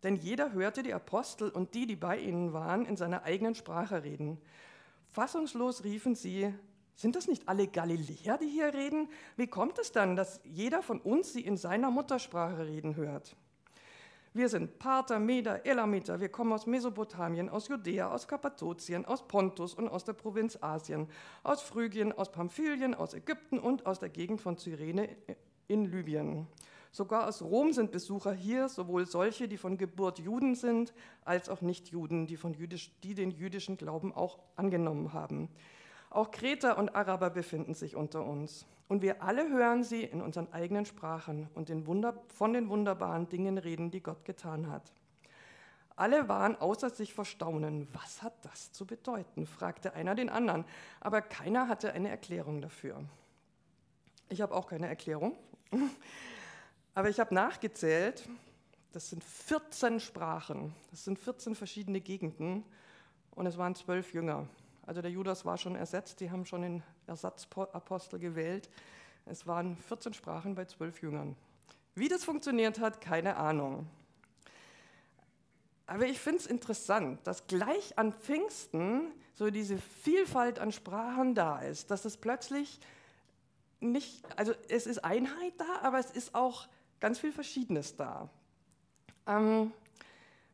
denn 0.03 0.17
jeder 0.17 0.51
hörte 0.51 0.83
die 0.83 0.93
Apostel 0.93 1.49
und 1.49 1.73
die, 1.73 1.87
die 1.87 1.95
bei 1.95 2.17
ihnen 2.17 2.53
waren, 2.53 2.85
in 2.85 2.97
seiner 2.97 3.23
eigenen 3.23 3.55
Sprache 3.55 4.03
reden. 4.03 4.37
Fassungslos 5.07 5.83
riefen 5.83 6.15
sie, 6.15 6.53
sind 6.95 7.15
das 7.15 7.27
nicht 7.27 7.47
alle 7.47 7.67
Galiläer, 7.67 8.37
die 8.37 8.47
hier 8.47 8.73
reden? 8.73 9.09
Wie 9.35 9.47
kommt 9.47 9.79
es 9.79 9.91
dann, 9.91 10.15
dass 10.15 10.41
jeder 10.43 10.83
von 10.83 10.99
uns 10.99 11.33
sie 11.33 11.41
in 11.41 11.57
seiner 11.57 11.89
Muttersprache 11.89 12.67
reden 12.67 12.95
hört? 12.95 13.35
Wir 14.35 14.49
sind 14.49 14.79
Parther, 14.79 15.19
Meder, 15.19 15.63
Elamiter, 15.63 16.19
wir 16.19 16.29
kommen 16.29 16.53
aus 16.53 16.65
Mesopotamien, 16.65 17.49
aus 17.49 17.67
Judäa, 17.67 18.11
aus 18.11 18.27
Kappadokien, 18.27 19.05
aus 19.05 19.27
Pontus 19.27 19.75
und 19.75 19.87
aus 19.87 20.05
der 20.05 20.13
Provinz 20.13 20.57
Asien, 20.59 21.07
aus 21.43 21.61
Phrygien, 21.61 22.11
aus 22.11 22.31
Pamphylien, 22.31 22.95
aus 22.95 23.13
Ägypten 23.13 23.59
und 23.59 23.85
aus 23.85 23.99
der 23.99 24.09
Gegend 24.09 24.41
von 24.41 24.57
Cyrene 24.57 25.07
in 25.67 25.85
Libyen. 25.85 26.47
Sogar 26.93 27.27
aus 27.27 27.41
Rom 27.41 27.73
sind 27.73 27.91
Besucher 27.91 28.33
hier, 28.33 28.69
sowohl 28.69 29.07
solche, 29.07 29.47
die 29.47 29.57
von 29.57 29.79
Geburt 29.79 30.19
Juden 30.19 30.53
sind, 30.53 30.93
als 31.25 31.49
auch 31.49 31.61
Nichtjuden, 31.61 32.27
die, 32.27 32.37
jüdisch, 32.55 32.91
die 33.01 33.15
den 33.15 33.31
jüdischen 33.31 33.77
Glauben 33.77 34.13
auch 34.13 34.37
angenommen 34.55 35.11
haben. 35.11 35.49
Auch 36.11 36.29
Kreter 36.29 36.77
und 36.77 36.95
Araber 36.95 37.31
befinden 37.31 37.73
sich 37.73 37.95
unter 37.95 38.23
uns. 38.23 38.67
Und 38.87 39.01
wir 39.01 39.23
alle 39.23 39.49
hören 39.49 39.83
sie 39.83 40.03
in 40.03 40.21
unseren 40.21 40.53
eigenen 40.53 40.85
Sprachen 40.85 41.49
und 41.55 41.69
den 41.69 41.87
Wunder, 41.87 42.13
von 42.27 42.53
den 42.53 42.69
wunderbaren 42.69 43.27
Dingen 43.27 43.57
reden, 43.57 43.89
die 43.89 44.03
Gott 44.03 44.23
getan 44.23 44.69
hat. 44.69 44.93
Alle 45.95 46.29
waren 46.29 46.55
außer 46.55 46.91
sich 46.91 47.15
vor 47.15 47.25
Staunen. 47.25 47.87
Was 47.93 48.21
hat 48.21 48.33
das 48.45 48.71
zu 48.71 48.85
bedeuten? 48.85 49.47
fragte 49.47 49.93
einer 49.93 50.13
den 50.13 50.29
anderen, 50.29 50.63
aber 50.99 51.23
keiner 51.23 51.67
hatte 51.67 51.91
eine 51.93 52.09
Erklärung 52.09 52.61
dafür. 52.61 53.03
Ich 54.29 54.41
habe 54.41 54.53
auch 54.53 54.67
keine 54.67 54.87
Erklärung. 54.87 55.35
Aber 56.95 57.09
ich 57.09 57.19
habe 57.19 57.33
nachgezählt, 57.33 58.29
das 58.91 59.09
sind 59.09 59.23
14 59.23 59.99
Sprachen, 59.99 60.75
das 60.91 61.03
sind 61.03 61.17
14 61.17 61.55
verschiedene 61.55 61.99
Gegenden 62.01 62.63
und 63.31 63.47
es 63.47 63.57
waren 63.57 63.73
zwölf 63.73 64.13
Jünger. 64.13 64.47
Also 64.85 65.01
der 65.01 65.09
Judas 65.09 65.43
war 65.43 65.57
schon 65.57 65.75
ersetzt, 65.75 66.19
die 66.19 66.29
haben 66.29 66.45
schon 66.45 66.61
den 66.61 66.83
Ersatzapostel 67.07 68.19
gewählt. 68.19 68.69
Es 69.25 69.47
waren 69.47 69.77
14 69.77 70.13
Sprachen 70.13 70.53
bei 70.53 70.65
zwölf 70.65 71.01
Jüngern. 71.01 71.35
Wie 71.95 72.09
das 72.09 72.23
funktioniert 72.23 72.79
hat, 72.79 73.01
keine 73.01 73.37
Ahnung. 73.37 73.87
Aber 75.87 76.05
ich 76.05 76.19
finde 76.19 76.39
es 76.39 76.47
interessant, 76.47 77.25
dass 77.25 77.47
gleich 77.47 77.97
an 77.97 78.13
Pfingsten 78.13 79.11
so 79.33 79.49
diese 79.49 79.77
Vielfalt 79.77 80.59
an 80.59 80.71
Sprachen 80.71 81.33
da 81.33 81.59
ist, 81.59 81.89
dass 81.89 82.05
es 82.05 82.17
plötzlich 82.17 82.79
nicht, 83.79 84.23
also 84.37 84.53
es 84.69 84.85
ist 84.85 85.03
Einheit 85.03 85.53
da, 85.57 85.81
aber 85.81 85.99
es 85.99 86.11
ist 86.11 86.35
auch 86.35 86.67
ganz 87.03 87.19
viel 87.19 87.33
Verschiedenes 87.33 87.97
da. 87.97 88.29
Ähm, 89.27 89.73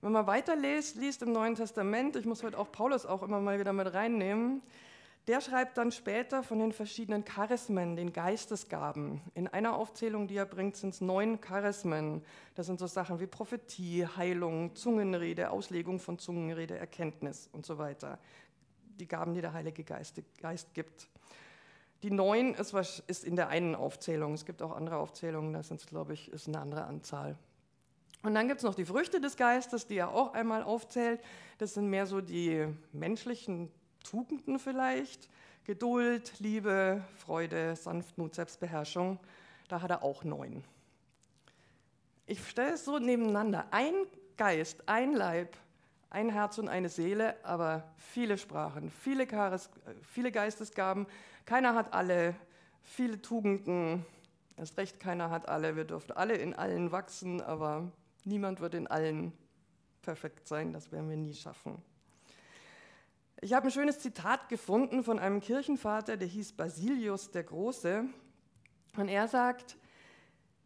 wenn 0.02 0.12
man 0.12 0.26
weiterliest 0.26 0.96
liest 0.96 1.22
im 1.22 1.32
Neuen 1.32 1.54
Testament, 1.54 2.16
ich 2.16 2.26
muss 2.26 2.42
heute 2.42 2.58
auch 2.58 2.72
Paulus 2.72 3.06
auch 3.06 3.22
immer 3.22 3.40
mal 3.40 3.60
wieder 3.60 3.72
mit 3.72 3.94
reinnehmen, 3.94 4.64
der 5.28 5.42
schreibt 5.42 5.78
dann 5.78 5.92
später 5.92 6.42
von 6.42 6.58
den 6.58 6.72
verschiedenen 6.72 7.24
Charismen, 7.24 7.96
den 7.96 8.14
Geistesgaben. 8.14 9.22
In 9.36 9.48
einer 9.48 9.76
Aufzählung, 9.76 10.28
die 10.28 10.38
er 10.38 10.48
bringt, 10.48 10.76
sind 10.76 10.96
es 10.96 11.02
neun 11.02 11.40
Charismen. 11.40 12.26
Das 12.56 12.66
sind 12.66 12.80
so 12.80 12.88
Sachen 12.88 13.20
wie 13.20 13.28
Prophetie, 13.28 14.08
Heilung, 14.08 14.74
Zungenrede, 14.74 15.52
Auslegung 15.52 16.00
von 16.00 16.18
Zungenrede, 16.18 16.80
Erkenntnis 16.80 17.48
und 17.52 17.68
so 17.68 17.78
weiter. 17.78 18.18
Die 19.00 19.08
Gaben, 19.08 19.36
die 19.36 19.42
der 19.42 19.54
Heilige 19.54 19.84
Geist, 19.84 20.20
Geist 20.42 20.74
gibt. 20.74 21.10
Die 22.04 22.12
neun 22.12 22.54
ist, 22.54 22.74
ist 23.08 23.24
in 23.24 23.36
der 23.36 23.50
einen 23.50 23.76
Aufzählung. 23.76 24.34
Es 24.34 24.46
gibt 24.46 24.62
auch 24.62 24.76
andere 24.76 24.98
Aufzählungen, 24.98 25.54
da 25.54 25.64
sind 25.64 25.86
glaube 25.88 26.14
ich, 26.14 26.32
ist 26.32 26.48
eine 26.48 26.60
andere 26.60 26.86
Anzahl. 26.86 27.38
Und 28.22 28.36
dann 28.36 28.48
gibt 28.48 28.60
es 28.60 28.64
noch 28.64 28.76
die 28.76 28.86
Früchte 28.86 29.22
des 29.22 29.38
Geistes, 29.38 29.88
die 29.88 29.96
er 29.96 30.10
auch 30.10 30.34
einmal 30.34 30.64
aufzählt. 30.64 31.22
Das 31.58 31.74
sind 31.74 31.90
mehr 31.90 32.06
so 32.06 32.22
die 32.22 32.68
menschlichen 32.92 33.72
Tugenden 34.04 34.60
vielleicht. 34.60 35.30
Geduld, 35.64 36.34
Liebe, 36.40 37.04
Freude, 37.18 37.76
Sanftmut, 37.76 38.36
Selbstbeherrschung. 38.36 39.20
Da 39.68 39.82
hat 39.82 39.92
er 39.92 40.04
auch 40.04 40.24
neun. 40.24 40.64
Ich 42.26 42.46
stelle 42.48 42.74
es 42.74 42.86
so 42.86 43.00
nebeneinander. 43.00 43.68
Ein 43.72 43.94
Geist, 44.36 44.88
ein 44.88 45.14
Leib, 45.14 45.56
ein 46.10 46.30
Herz 46.30 46.58
und 46.58 46.68
eine 46.68 46.90
Seele, 46.90 47.36
aber 47.46 47.84
viele 47.98 48.38
Sprachen, 48.38 48.90
viele, 48.90 49.28
Charis, 49.28 49.70
viele 50.02 50.32
Geistesgaben. 50.32 51.06
Keiner 51.46 51.76
hat 51.76 51.94
alle, 51.94 52.36
viele 52.82 53.22
Tugenden. 53.22 54.06
Erst 54.58 54.78
recht, 54.78 55.00
keiner 55.00 55.30
hat 55.30 55.48
alle. 55.48 55.76
Wir 55.76 55.86
dürfen 55.86 56.12
alle 56.12 56.36
in 56.36 56.54
allen 56.54 56.92
wachsen, 56.92 57.42
aber 57.42 57.92
niemand 58.26 58.60
wird 58.60 58.74
in 58.74 58.88
allen 58.88 59.34
perfekt 60.02 60.48
sein. 60.48 60.74
Das 60.74 60.92
werden 60.92 61.10
wir 61.10 61.18
nie 61.18 61.34
schaffen. 61.34 61.82
Ich 63.42 63.54
habe 63.54 63.68
ein 63.68 63.72
schönes 63.72 64.00
Zitat 64.00 64.50
gefunden 64.50 65.04
von 65.04 65.18
einem 65.20 65.40
Kirchenvater, 65.40 66.18
der 66.18 66.28
hieß 66.28 66.54
Basilius 66.54 67.32
der 67.32 67.44
Große. 67.44 68.06
Und 68.98 69.08
er 69.08 69.28
sagt, 69.28 69.78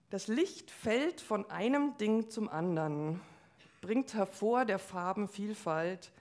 das 0.09 0.27
Licht 0.27 0.71
fällt 0.71 1.21
von 1.21 1.49
einem 1.51 1.97
Ding 1.97 2.29
zum 2.29 2.49
anderen 2.49 3.19
bringt 3.83 4.13
hervor 4.13 4.63
der 4.63 4.79
Farbenvielfalt 4.79 6.13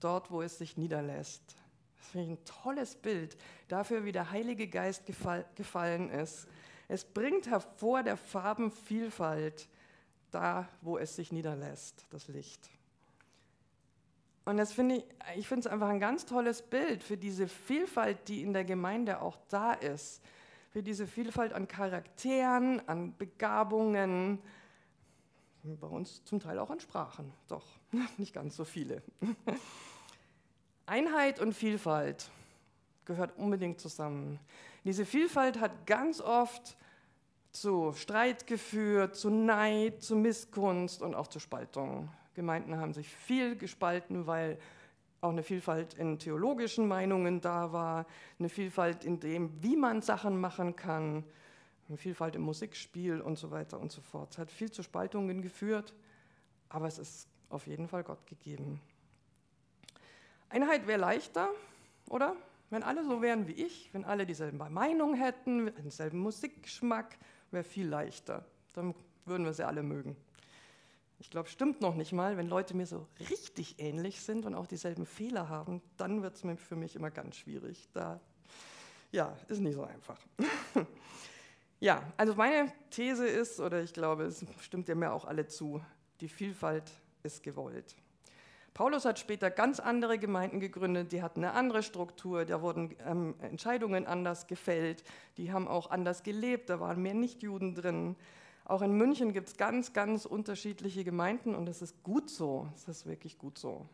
dort, 0.00 0.32
wo 0.32 0.42
es 0.42 0.58
sich 0.58 0.76
niederlässt. 0.76 1.56
Das 1.96 2.08
finde 2.08 2.26
ich 2.26 2.32
ein 2.32 2.44
tolles 2.44 2.96
Bild 2.96 3.36
dafür, 3.68 4.04
wie 4.04 4.10
der 4.10 4.32
Heilige 4.32 4.66
Geist 4.66 5.04
gefallen 5.06 6.10
ist. 6.10 6.48
Es 6.88 7.04
bringt 7.04 7.48
hervor 7.48 8.02
der 8.02 8.16
Farbenvielfalt 8.16 9.68
da, 10.32 10.68
wo 10.80 10.98
es 10.98 11.14
sich 11.14 11.30
niederlässt, 11.30 12.04
das 12.10 12.26
Licht. 12.26 12.68
Und 14.44 14.56
das 14.56 14.72
finde 14.72 14.96
ich, 14.96 15.04
ich 15.36 15.46
finde 15.46 15.68
es 15.68 15.72
einfach 15.72 15.88
ein 15.88 16.00
ganz 16.00 16.26
tolles 16.26 16.62
Bild 16.62 17.04
für 17.04 17.16
diese 17.16 17.46
Vielfalt, 17.46 18.26
die 18.26 18.42
in 18.42 18.52
der 18.52 18.64
Gemeinde 18.64 19.22
auch 19.22 19.38
da 19.48 19.72
ist. 19.72 20.20
Für 20.70 20.82
diese 20.82 21.06
Vielfalt 21.06 21.52
an 21.52 21.68
Charakteren, 21.68 22.86
an 22.88 23.16
Begabungen, 23.16 24.42
bei 25.80 25.86
uns 25.86 26.24
zum 26.24 26.40
Teil 26.40 26.58
auch 26.58 26.70
an 26.70 26.80
Sprachen, 26.80 27.32
doch 27.48 27.64
nicht 28.18 28.34
ganz 28.34 28.56
so 28.56 28.64
viele. 28.64 29.02
Einheit 30.86 31.40
und 31.40 31.54
Vielfalt 31.54 32.30
gehört 33.04 33.36
unbedingt 33.38 33.80
zusammen. 33.80 34.38
Diese 34.84 35.06
Vielfalt 35.06 35.60
hat 35.60 35.86
ganz 35.86 36.20
oft 36.20 36.76
zu 37.52 37.92
Streit 37.92 38.46
geführt, 38.46 39.16
zu 39.16 39.30
Neid, 39.30 40.02
zu 40.02 40.16
Missgunst 40.16 41.00
und 41.02 41.14
auch 41.14 41.28
zu 41.28 41.38
Spaltung. 41.38 42.10
Gemeinden 42.34 42.76
haben 42.76 42.92
sich 42.92 43.08
viel 43.08 43.56
gespalten, 43.56 44.26
weil 44.26 44.58
auch 45.20 45.30
eine 45.30 45.42
Vielfalt 45.42 45.94
in 45.94 46.18
theologischen 46.18 46.86
Meinungen 46.86 47.40
da 47.40 47.72
war, 47.72 48.06
eine 48.38 48.48
Vielfalt 48.48 49.04
in 49.04 49.20
dem, 49.20 49.50
wie 49.62 49.76
man 49.76 50.02
Sachen 50.02 50.38
machen 50.38 50.76
kann, 50.76 51.24
Vielfalt 51.96 52.34
im 52.34 52.42
Musikspiel 52.42 53.20
und 53.20 53.38
so 53.38 53.50
weiter 53.50 53.78
und 53.78 53.92
so 53.92 54.00
fort. 54.00 54.32
Es 54.32 54.38
hat 54.38 54.50
viel 54.50 54.70
zu 54.70 54.82
Spaltungen 54.82 55.42
geführt, 55.42 55.94
aber 56.68 56.86
es 56.86 56.98
ist 56.98 57.28
auf 57.50 57.66
jeden 57.66 57.88
Fall 57.88 58.02
Gott 58.02 58.26
gegeben. 58.26 58.80
Einheit 60.48 60.86
wäre 60.86 61.00
leichter, 61.00 61.50
oder? 62.08 62.36
Wenn 62.70 62.82
alle 62.82 63.04
so 63.04 63.22
wären 63.22 63.46
wie 63.46 63.52
ich, 63.52 63.92
wenn 63.92 64.04
alle 64.04 64.26
dieselben 64.26 64.58
Meinung 64.72 65.14
hätten, 65.14 65.66
denselben 65.76 66.18
Musikgeschmack, 66.18 67.18
wäre 67.50 67.64
viel 67.64 67.86
leichter. 67.86 68.44
Dann 68.72 68.94
würden 69.26 69.44
wir 69.44 69.52
sie 69.52 69.66
alle 69.66 69.82
mögen. 69.82 70.16
Ich 71.18 71.30
glaube, 71.30 71.48
stimmt 71.48 71.80
noch 71.80 71.94
nicht 71.94 72.12
mal, 72.12 72.36
wenn 72.36 72.48
Leute 72.48 72.76
mir 72.76 72.86
so 72.86 73.06
richtig 73.30 73.78
ähnlich 73.78 74.20
sind 74.20 74.46
und 74.46 74.54
auch 74.54 74.66
dieselben 74.66 75.06
Fehler 75.06 75.48
haben, 75.48 75.80
dann 75.96 76.22
wird 76.22 76.34
es 76.34 76.60
für 76.60 76.76
mich 76.76 76.96
immer 76.96 77.10
ganz 77.10 77.36
schwierig. 77.36 77.88
Da, 77.92 78.20
ja, 79.12 79.36
ist 79.48 79.60
nicht 79.60 79.74
so 79.74 79.84
einfach. 79.84 80.18
Ja, 81.84 82.02
also 82.16 82.34
meine 82.34 82.72
These 82.88 83.26
ist, 83.26 83.60
oder 83.60 83.82
ich 83.82 83.92
glaube, 83.92 84.22
es 84.22 84.42
stimmt 84.60 84.88
ja 84.88 84.94
mir 84.94 85.12
auch 85.12 85.26
alle 85.26 85.48
zu, 85.48 85.82
die 86.22 86.28
Vielfalt 86.28 86.90
ist 87.22 87.42
gewollt. 87.42 87.94
Paulus 88.72 89.04
hat 89.04 89.18
später 89.18 89.50
ganz 89.50 89.80
andere 89.80 90.18
Gemeinden 90.18 90.60
gegründet, 90.60 91.12
die 91.12 91.22
hatten 91.22 91.44
eine 91.44 91.52
andere 91.52 91.82
Struktur, 91.82 92.46
da 92.46 92.62
wurden 92.62 92.96
ähm, 93.06 93.34
Entscheidungen 93.38 94.06
anders 94.06 94.46
gefällt, 94.46 95.04
die 95.36 95.52
haben 95.52 95.68
auch 95.68 95.90
anders 95.90 96.22
gelebt, 96.22 96.70
da 96.70 96.80
waren 96.80 97.02
mehr 97.02 97.12
Nichtjuden 97.12 97.74
drin. 97.74 98.16
Auch 98.64 98.80
in 98.80 98.92
München 98.92 99.34
gibt 99.34 99.48
es 99.48 99.58
ganz, 99.58 99.92
ganz 99.92 100.24
unterschiedliche 100.24 101.04
Gemeinden 101.04 101.54
und 101.54 101.66
das 101.66 101.82
ist 101.82 102.02
gut 102.02 102.30
so, 102.30 102.66
das 102.72 102.88
ist 102.88 103.04
wirklich 103.04 103.36
gut 103.36 103.58
so. 103.58 103.86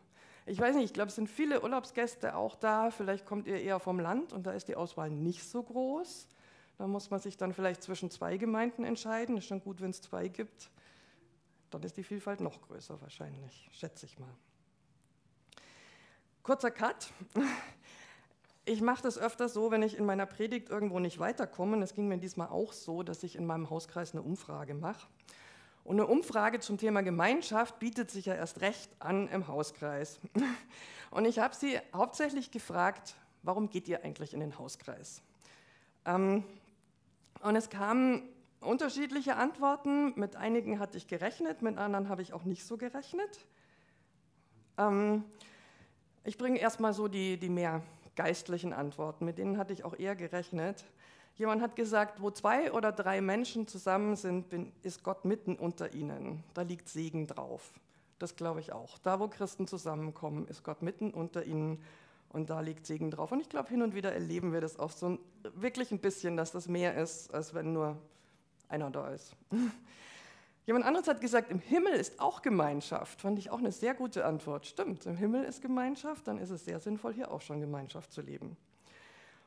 Ich 0.45 0.61
weiß 0.61 0.75
nicht, 0.75 0.85
ich 0.85 0.93
glaube, 0.93 1.09
es 1.09 1.15
sind 1.15 1.29
viele 1.29 1.61
Urlaubsgäste 1.61 2.37
auch 2.37 2.55
da, 2.55 2.89
vielleicht 2.89 3.25
kommt 3.25 3.47
ihr 3.47 3.59
eher 3.59 3.81
vom 3.81 3.99
Land 3.99 4.31
und 4.31 4.47
da 4.47 4.53
ist 4.53 4.69
die 4.69 4.77
Auswahl 4.77 5.09
nicht 5.09 5.43
so 5.43 5.61
groß. 5.61 6.29
Da 6.81 6.87
muss 6.87 7.11
man 7.11 7.19
sich 7.19 7.37
dann 7.37 7.53
vielleicht 7.53 7.83
zwischen 7.83 8.09
zwei 8.09 8.37
Gemeinden 8.37 8.83
entscheiden. 8.83 9.37
Ist 9.37 9.45
schon 9.45 9.61
gut, 9.61 9.81
wenn 9.81 9.91
es 9.91 10.01
zwei 10.01 10.27
gibt. 10.27 10.71
Dann 11.69 11.83
ist 11.83 11.95
die 11.95 12.03
Vielfalt 12.03 12.41
noch 12.41 12.59
größer 12.59 12.99
wahrscheinlich, 13.01 13.69
schätze 13.71 14.07
ich 14.07 14.17
mal. 14.17 14.33
Kurzer 16.41 16.71
Cut. 16.71 17.13
Ich 18.65 18.81
mache 18.81 19.03
das 19.03 19.19
öfter 19.19 19.47
so, 19.47 19.69
wenn 19.69 19.83
ich 19.83 19.95
in 19.95 20.05
meiner 20.05 20.25
Predigt 20.25 20.71
irgendwo 20.71 20.97
nicht 20.97 21.19
weiterkomme. 21.19 21.79
Es 21.83 21.93
ging 21.93 22.07
mir 22.07 22.17
diesmal 22.17 22.47
auch 22.47 22.73
so, 22.73 23.03
dass 23.03 23.21
ich 23.21 23.35
in 23.35 23.45
meinem 23.45 23.69
Hauskreis 23.69 24.13
eine 24.13 24.23
Umfrage 24.23 24.73
mache. 24.73 25.07
Und 25.83 25.97
eine 25.99 26.07
Umfrage 26.07 26.61
zum 26.61 26.79
Thema 26.79 27.03
Gemeinschaft 27.03 27.77
bietet 27.77 28.09
sich 28.09 28.25
ja 28.25 28.33
erst 28.33 28.61
recht 28.61 28.89
an 28.97 29.27
im 29.27 29.47
Hauskreis. 29.47 30.19
Und 31.11 31.25
ich 31.25 31.37
habe 31.37 31.53
sie 31.53 31.77
hauptsächlich 31.93 32.49
gefragt, 32.49 33.13
warum 33.43 33.69
geht 33.69 33.87
ihr 33.87 34.03
eigentlich 34.03 34.33
in 34.33 34.39
den 34.39 34.57
Hauskreis? 34.57 35.21
Ähm, 36.05 36.43
und 37.43 37.55
es 37.55 37.69
kamen 37.69 38.23
unterschiedliche 38.59 39.35
Antworten. 39.35 40.13
Mit 40.19 40.35
einigen 40.35 40.79
hatte 40.79 40.97
ich 40.97 41.07
gerechnet, 41.07 41.61
mit 41.61 41.77
anderen 41.77 42.09
habe 42.09 42.21
ich 42.21 42.33
auch 42.33 42.43
nicht 42.43 42.65
so 42.65 42.77
gerechnet. 42.77 43.45
Ähm, 44.77 45.23
ich 46.23 46.37
bringe 46.37 46.59
erstmal 46.59 46.93
so 46.93 47.07
die, 47.07 47.37
die 47.37 47.49
mehr 47.49 47.81
geistlichen 48.15 48.73
Antworten, 48.73 49.25
mit 49.25 49.37
denen 49.37 49.57
hatte 49.57 49.73
ich 49.73 49.83
auch 49.83 49.97
eher 49.97 50.15
gerechnet. 50.15 50.83
Jemand 51.35 51.61
hat 51.61 51.75
gesagt, 51.75 52.21
wo 52.21 52.29
zwei 52.29 52.71
oder 52.71 52.91
drei 52.91 53.21
Menschen 53.21 53.67
zusammen 53.67 54.15
sind, 54.15 54.49
bin, 54.49 54.71
ist 54.83 55.03
Gott 55.03 55.25
mitten 55.25 55.55
unter 55.55 55.93
ihnen. 55.93 56.43
Da 56.53 56.61
liegt 56.61 56.89
Segen 56.89 57.25
drauf. 57.25 57.71
Das 58.19 58.35
glaube 58.35 58.59
ich 58.59 58.73
auch. 58.73 58.99
Da, 58.99 59.19
wo 59.19 59.27
Christen 59.27 59.65
zusammenkommen, 59.65 60.47
ist 60.47 60.63
Gott 60.63 60.83
mitten 60.83 61.11
unter 61.11 61.43
ihnen 61.43 61.83
und 62.33 62.49
da 62.49 62.61
liegt 62.61 62.85
Segen 62.85 63.11
drauf. 63.11 63.31
Und 63.31 63.41
ich 63.41 63.49
glaube, 63.49 63.69
hin 63.69 63.81
und 63.81 63.93
wieder 63.93 64.13
erleben 64.13 64.53
wir 64.53 64.61
das 64.61 64.79
auch 64.79 64.91
so 64.91 65.09
ein, 65.09 65.19
wirklich 65.55 65.91
ein 65.91 65.99
bisschen, 65.99 66.37
dass 66.37 66.51
das 66.51 66.67
mehr 66.67 66.95
ist, 66.95 67.33
als 67.33 67.53
wenn 67.53 67.73
nur 67.73 67.97
einer 68.69 68.89
da 68.89 69.09
ist. 69.09 69.35
Jemand 70.65 70.85
anderes 70.85 71.07
hat 71.07 71.19
gesagt, 71.19 71.51
im 71.51 71.59
Himmel 71.59 71.93
ist 71.93 72.19
auch 72.19 72.41
Gemeinschaft. 72.41 73.19
Fand 73.19 73.39
ich 73.39 73.49
auch 73.49 73.57
eine 73.57 73.71
sehr 73.71 73.93
gute 73.93 74.25
Antwort. 74.25 74.65
Stimmt, 74.65 75.05
im 75.05 75.17
Himmel 75.17 75.43
ist 75.43 75.61
Gemeinschaft, 75.61 76.27
dann 76.27 76.37
ist 76.37 76.51
es 76.51 76.63
sehr 76.63 76.79
sinnvoll, 76.79 77.13
hier 77.13 77.31
auch 77.31 77.41
schon 77.41 77.59
Gemeinschaft 77.59 78.13
zu 78.13 78.21
leben. 78.21 78.55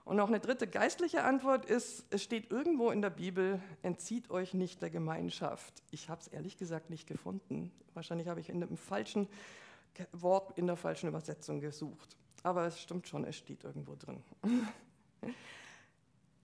Und 0.04 0.20
auch 0.20 0.28
eine 0.28 0.40
dritte 0.40 0.66
geistliche 0.66 1.22
Antwort 1.22 1.64
ist, 1.64 2.04
es 2.10 2.22
steht 2.22 2.50
irgendwo 2.50 2.90
in 2.90 3.00
der 3.00 3.08
Bibel, 3.08 3.62
entzieht 3.82 4.28
euch 4.28 4.52
nicht 4.52 4.82
der 4.82 4.90
Gemeinschaft. 4.90 5.72
Ich 5.90 6.10
habe 6.10 6.20
es 6.20 6.28
ehrlich 6.28 6.58
gesagt 6.58 6.90
nicht 6.90 7.06
gefunden. 7.06 7.72
Wahrscheinlich 7.94 8.28
habe 8.28 8.40
ich 8.40 8.50
in 8.50 8.62
einem 8.62 8.76
falschen 8.76 9.28
Wort 10.12 10.58
in 10.58 10.66
der 10.66 10.76
falschen 10.76 11.08
Übersetzung 11.08 11.60
gesucht 11.60 12.18
aber 12.44 12.66
es 12.66 12.80
stimmt 12.80 13.08
schon, 13.08 13.24
es 13.24 13.36
steht 13.36 13.64
irgendwo 13.64 13.96
drin. 13.96 14.22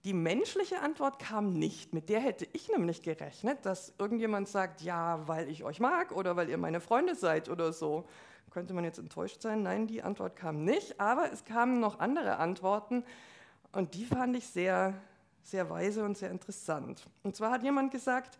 Die 0.03 0.13
menschliche 0.13 0.81
Antwort 0.81 1.19
kam 1.19 1.53
nicht. 1.53 1.93
Mit 1.93 2.09
der 2.09 2.19
hätte 2.19 2.47
ich 2.53 2.69
nämlich 2.69 3.03
gerechnet, 3.03 3.59
dass 3.67 3.93
irgendjemand 3.99 4.47
sagt, 4.47 4.81
ja, 4.81 5.27
weil 5.27 5.47
ich 5.47 5.63
euch 5.63 5.79
mag 5.79 6.11
oder 6.11 6.35
weil 6.35 6.49
ihr 6.49 6.57
meine 6.57 6.81
Freunde 6.81 7.13
seid 7.13 7.49
oder 7.49 7.71
so. 7.71 8.07
Könnte 8.49 8.73
man 8.73 8.83
jetzt 8.83 8.97
enttäuscht 8.97 9.43
sein? 9.43 9.61
Nein, 9.61 9.85
die 9.85 10.01
Antwort 10.01 10.35
kam 10.35 10.65
nicht, 10.65 10.99
aber 10.99 11.31
es 11.31 11.45
kamen 11.45 11.79
noch 11.79 11.99
andere 11.99 12.37
Antworten 12.37 13.03
und 13.71 13.93
die 13.93 14.05
fand 14.05 14.35
ich 14.35 14.47
sehr, 14.47 14.99
sehr 15.43 15.69
weise 15.69 16.03
und 16.03 16.17
sehr 16.17 16.31
interessant. 16.31 17.05
Und 17.21 17.35
zwar 17.35 17.51
hat 17.51 17.63
jemand 17.63 17.91
gesagt, 17.91 18.39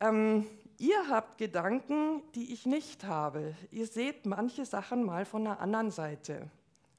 ähm, 0.00 0.44
ihr 0.78 1.08
habt 1.08 1.38
Gedanken, 1.38 2.22
die 2.34 2.52
ich 2.52 2.66
nicht 2.66 3.04
habe. 3.04 3.54
Ihr 3.70 3.86
seht 3.86 4.26
manche 4.26 4.66
Sachen 4.66 5.04
mal 5.04 5.24
von 5.24 5.46
einer 5.46 5.60
anderen 5.60 5.92
Seite 5.92 6.50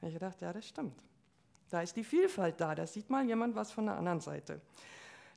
habe 0.02 0.08
ich 0.08 0.14
gedacht, 0.14 0.42
ja, 0.42 0.52
das 0.52 0.68
stimmt. 0.68 1.04
Da 1.70 1.82
ist 1.82 1.96
die 1.96 2.04
Vielfalt 2.04 2.60
da, 2.60 2.76
da 2.76 2.86
sieht 2.86 3.10
mal 3.10 3.26
jemand 3.26 3.56
was 3.56 3.72
von 3.72 3.86
der 3.86 3.96
anderen 3.96 4.20
Seite. 4.20 4.62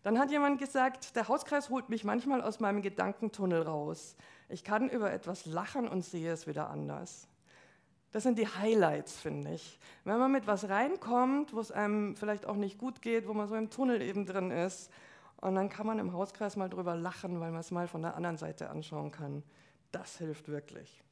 Dann 0.02 0.18
hat 0.18 0.30
jemand 0.30 0.58
gesagt, 0.58 1.16
der 1.16 1.28
Hauskreis 1.28 1.70
holt 1.70 1.88
mich 1.88 2.04
manchmal 2.04 2.42
aus 2.42 2.60
meinem 2.60 2.82
Gedankentunnel 2.82 3.62
raus. 3.62 4.16
Ich 4.48 4.64
kann 4.64 4.90
über 4.90 5.10
etwas 5.12 5.46
lachen 5.46 5.88
und 5.88 6.04
sehe 6.04 6.30
es 6.30 6.46
wieder 6.46 6.68
anders. 6.68 7.28
Das 8.12 8.22
sind 8.22 8.38
die 8.38 8.46
Highlights, 8.46 9.18
finde 9.18 9.54
ich. 9.54 9.78
Wenn 10.04 10.18
man 10.18 10.30
mit 10.30 10.46
was 10.46 10.68
reinkommt, 10.68 11.54
wo 11.54 11.60
es 11.60 11.72
einem 11.72 12.16
vielleicht 12.16 12.46
auch 12.46 12.56
nicht 12.56 12.78
gut 12.78 13.00
geht, 13.00 13.26
wo 13.26 13.32
man 13.32 13.48
so 13.48 13.54
im 13.54 13.70
Tunnel 13.70 14.02
eben 14.02 14.26
drin 14.26 14.50
ist, 14.50 14.90
und 15.38 15.56
dann 15.56 15.68
kann 15.68 15.86
man 15.86 15.98
im 15.98 16.12
Hauskreis 16.12 16.56
mal 16.56 16.70
drüber 16.70 16.94
lachen, 16.94 17.40
weil 17.40 17.50
man 17.50 17.60
es 17.60 17.70
mal 17.70 17.86
von 17.86 18.02
der 18.02 18.14
anderen 18.14 18.38
Seite 18.38 18.70
anschauen 18.70 19.10
kann. 19.10 19.42
Das 19.92 20.18
hilft 20.18 20.48
wirklich. 20.48 21.02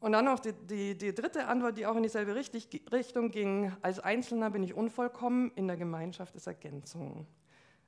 Und 0.00 0.12
dann 0.12 0.26
noch 0.26 0.38
die, 0.38 0.52
die, 0.52 0.96
die, 0.96 1.12
dritte 1.12 1.46
Antwort, 1.46 1.76
die 1.76 1.86
auch 1.86 1.96
in 1.96 2.04
dieselbe 2.04 2.34
Richtung 2.34 3.30
ging. 3.30 3.72
Als 3.82 3.98
Einzelner 3.98 4.50
bin 4.50 4.62
ich 4.62 4.74
unvollkommen, 4.74 5.50
in 5.56 5.66
der 5.66 5.76
Gemeinschaft 5.76 6.36
ist 6.36 6.46
Ergänzung. 6.46 7.26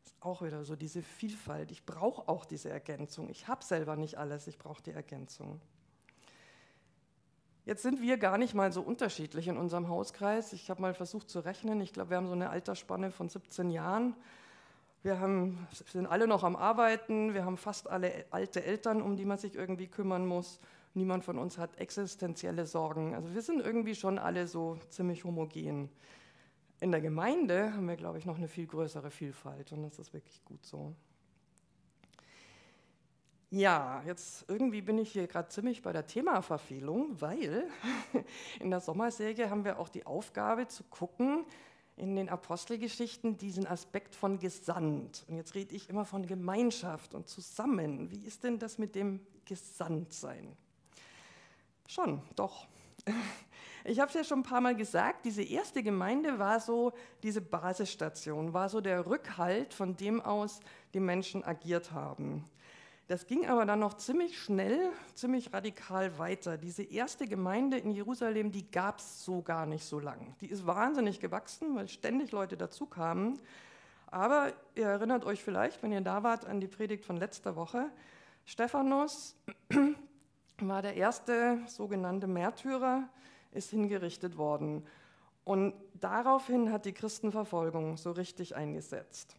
Ist 0.04 0.16
auch 0.20 0.42
wieder 0.42 0.64
so 0.64 0.74
diese 0.74 1.02
Vielfalt. 1.02 1.70
Ich 1.70 1.86
brauche 1.86 2.28
auch 2.28 2.44
diese 2.44 2.68
Ergänzung. 2.68 3.28
Ich 3.30 3.46
habe 3.46 3.64
selber 3.64 3.96
nicht 3.96 4.18
alles, 4.18 4.48
ich 4.48 4.58
brauche 4.58 4.82
die 4.82 4.90
Ergänzung. 4.90 5.60
Jetzt 7.64 7.82
sind 7.82 8.00
wir 8.00 8.16
gar 8.16 8.38
nicht 8.38 8.54
mal 8.54 8.72
so 8.72 8.80
unterschiedlich 8.80 9.46
in 9.46 9.56
unserem 9.56 9.88
Hauskreis. 9.88 10.52
Ich 10.52 10.70
habe 10.70 10.82
mal 10.82 10.94
versucht 10.94 11.30
zu 11.30 11.38
rechnen. 11.40 11.80
Ich 11.80 11.92
glaube, 11.92 12.10
wir 12.10 12.16
haben 12.16 12.26
so 12.26 12.32
eine 12.32 12.50
Altersspanne 12.50 13.12
von 13.12 13.28
17 13.28 13.70
Jahren. 13.70 14.16
Wir 15.02 15.20
haben, 15.20 15.68
sind 15.86 16.06
alle 16.06 16.26
noch 16.26 16.42
am 16.42 16.56
Arbeiten. 16.56 17.34
Wir 17.34 17.44
haben 17.44 17.56
fast 17.56 17.88
alle 17.88 18.24
alte 18.30 18.64
Eltern, 18.64 19.00
um 19.00 19.16
die 19.16 19.24
man 19.24 19.38
sich 19.38 19.54
irgendwie 19.54 19.86
kümmern 19.86 20.26
muss. 20.26 20.58
Niemand 20.94 21.25
von 21.25 21.38
uns 21.38 21.56
hat 21.56 21.78
existenzielle 21.78 22.66
Sorgen. 22.66 23.14
Also 23.14 23.32
wir 23.32 23.42
sind 23.42 23.61
irgendwie 23.61 23.94
schon 23.94 24.18
alle 24.18 24.47
so 24.47 24.76
ziemlich 24.88 25.25
homogen. 25.25 25.88
In 26.80 26.90
der 26.90 27.00
Gemeinde 27.00 27.73
haben 27.75 27.87
wir, 27.87 27.97
glaube 27.97 28.18
ich, 28.18 28.26
noch 28.26 28.38
eine 28.38 28.49
viel 28.49 28.66
größere 28.66 29.11
Vielfalt 29.11 29.73
und 29.73 29.82
das 29.82 29.99
ist 29.99 30.12
wirklich 30.12 30.44
gut 30.44 30.64
so. 30.64 30.94
Ja, 33.52 34.02
jetzt 34.06 34.44
irgendwie 34.49 34.80
bin 34.80 34.97
ich 34.99 35.11
hier 35.11 35.26
gerade 35.26 35.49
ziemlich 35.49 35.82
bei 35.82 35.92
der 35.92 36.06
Themaverfehlung, 36.06 37.20
weil 37.20 37.68
in 38.61 38.70
der 38.70 38.80
Sommerserie 38.80 39.50
haben 39.50 39.64
wir 39.64 39.78
auch 39.78 39.88
die 39.88 40.06
Aufgabe 40.06 40.68
zu 40.68 40.85
gucken, 40.85 41.44
in 41.97 42.16
den 42.16 42.28
Apostelgeschichten 42.28 43.37
diesen 43.37 43.66
Aspekt 43.66 44.14
von 44.14 44.38
gesandt. 44.38 45.25
Und 45.28 45.37
jetzt 45.37 45.54
rede 45.54 45.75
ich 45.75 45.88
immer 45.90 46.04
von 46.04 46.26
Gemeinschaft 46.26 47.14
und 47.14 47.28
zusammen. 47.28 48.11
Wie 48.11 48.25
ist 48.25 48.44
denn 48.44 48.59
das 48.59 48.78
mit 48.78 48.94
dem 48.94 49.20
Gesandtsein? 49.44 50.56
Schon, 51.90 52.23
doch. 52.37 52.68
Ich 53.82 53.99
habe 53.99 54.11
es 54.11 54.14
ja 54.14 54.23
schon 54.23 54.40
ein 54.40 54.42
paar 54.42 54.61
Mal 54.61 54.76
gesagt, 54.76 55.25
diese 55.25 55.42
erste 55.42 55.82
Gemeinde 55.82 56.38
war 56.38 56.61
so 56.61 56.92
diese 57.23 57.40
Basisstation, 57.40 58.52
war 58.52 58.68
so 58.68 58.82
der 58.82 59.06
Rückhalt, 59.06 59.73
von 59.73 59.97
dem 59.97 60.20
aus 60.20 60.61
die 60.92 61.00
Menschen 61.00 61.42
agiert 61.42 61.90
haben. 61.90 62.44
Das 63.09 63.26
ging 63.26 63.49
aber 63.49 63.64
dann 63.64 63.78
noch 63.78 63.94
ziemlich 63.94 64.38
schnell, 64.38 64.90
ziemlich 65.14 65.54
radikal 65.54 66.18
weiter. 66.18 66.59
Diese 66.59 66.82
erste 66.82 67.26
Gemeinde 67.26 67.78
in 67.78 67.90
Jerusalem, 67.90 68.52
die 68.52 68.70
gab 68.70 68.99
es 68.99 69.25
so 69.25 69.40
gar 69.40 69.64
nicht 69.64 69.87
so 69.87 69.99
lang. 69.99 70.37
Die 70.42 70.50
ist 70.50 70.66
wahnsinnig 70.66 71.18
gewachsen, 71.18 71.75
weil 71.75 71.88
ständig 71.88 72.32
Leute 72.32 72.59
dazu 72.59 72.85
kamen. 72.85 73.40
Aber 74.09 74.52
ihr 74.75 74.88
erinnert 74.88 75.25
euch 75.25 75.42
vielleicht, 75.42 75.82
wenn 75.82 75.90
ihr 75.90 76.02
da 76.02 76.23
wart, 76.23 76.44
an 76.44 76.61
die 76.61 76.68
Predigt 76.68 77.06
von 77.06 77.16
letzter 77.16 77.56
Woche. 77.56 77.90
Stephanus 78.44 79.37
war 80.68 80.82
der 80.82 80.94
erste 80.94 81.58
sogenannte 81.66 82.26
Märtyrer, 82.26 83.08
ist 83.52 83.70
hingerichtet 83.70 84.36
worden. 84.36 84.86
Und 85.44 85.74
daraufhin 85.94 86.70
hat 86.72 86.84
die 86.84 86.92
Christenverfolgung 86.92 87.96
so 87.96 88.12
richtig 88.12 88.54
eingesetzt. 88.54 89.36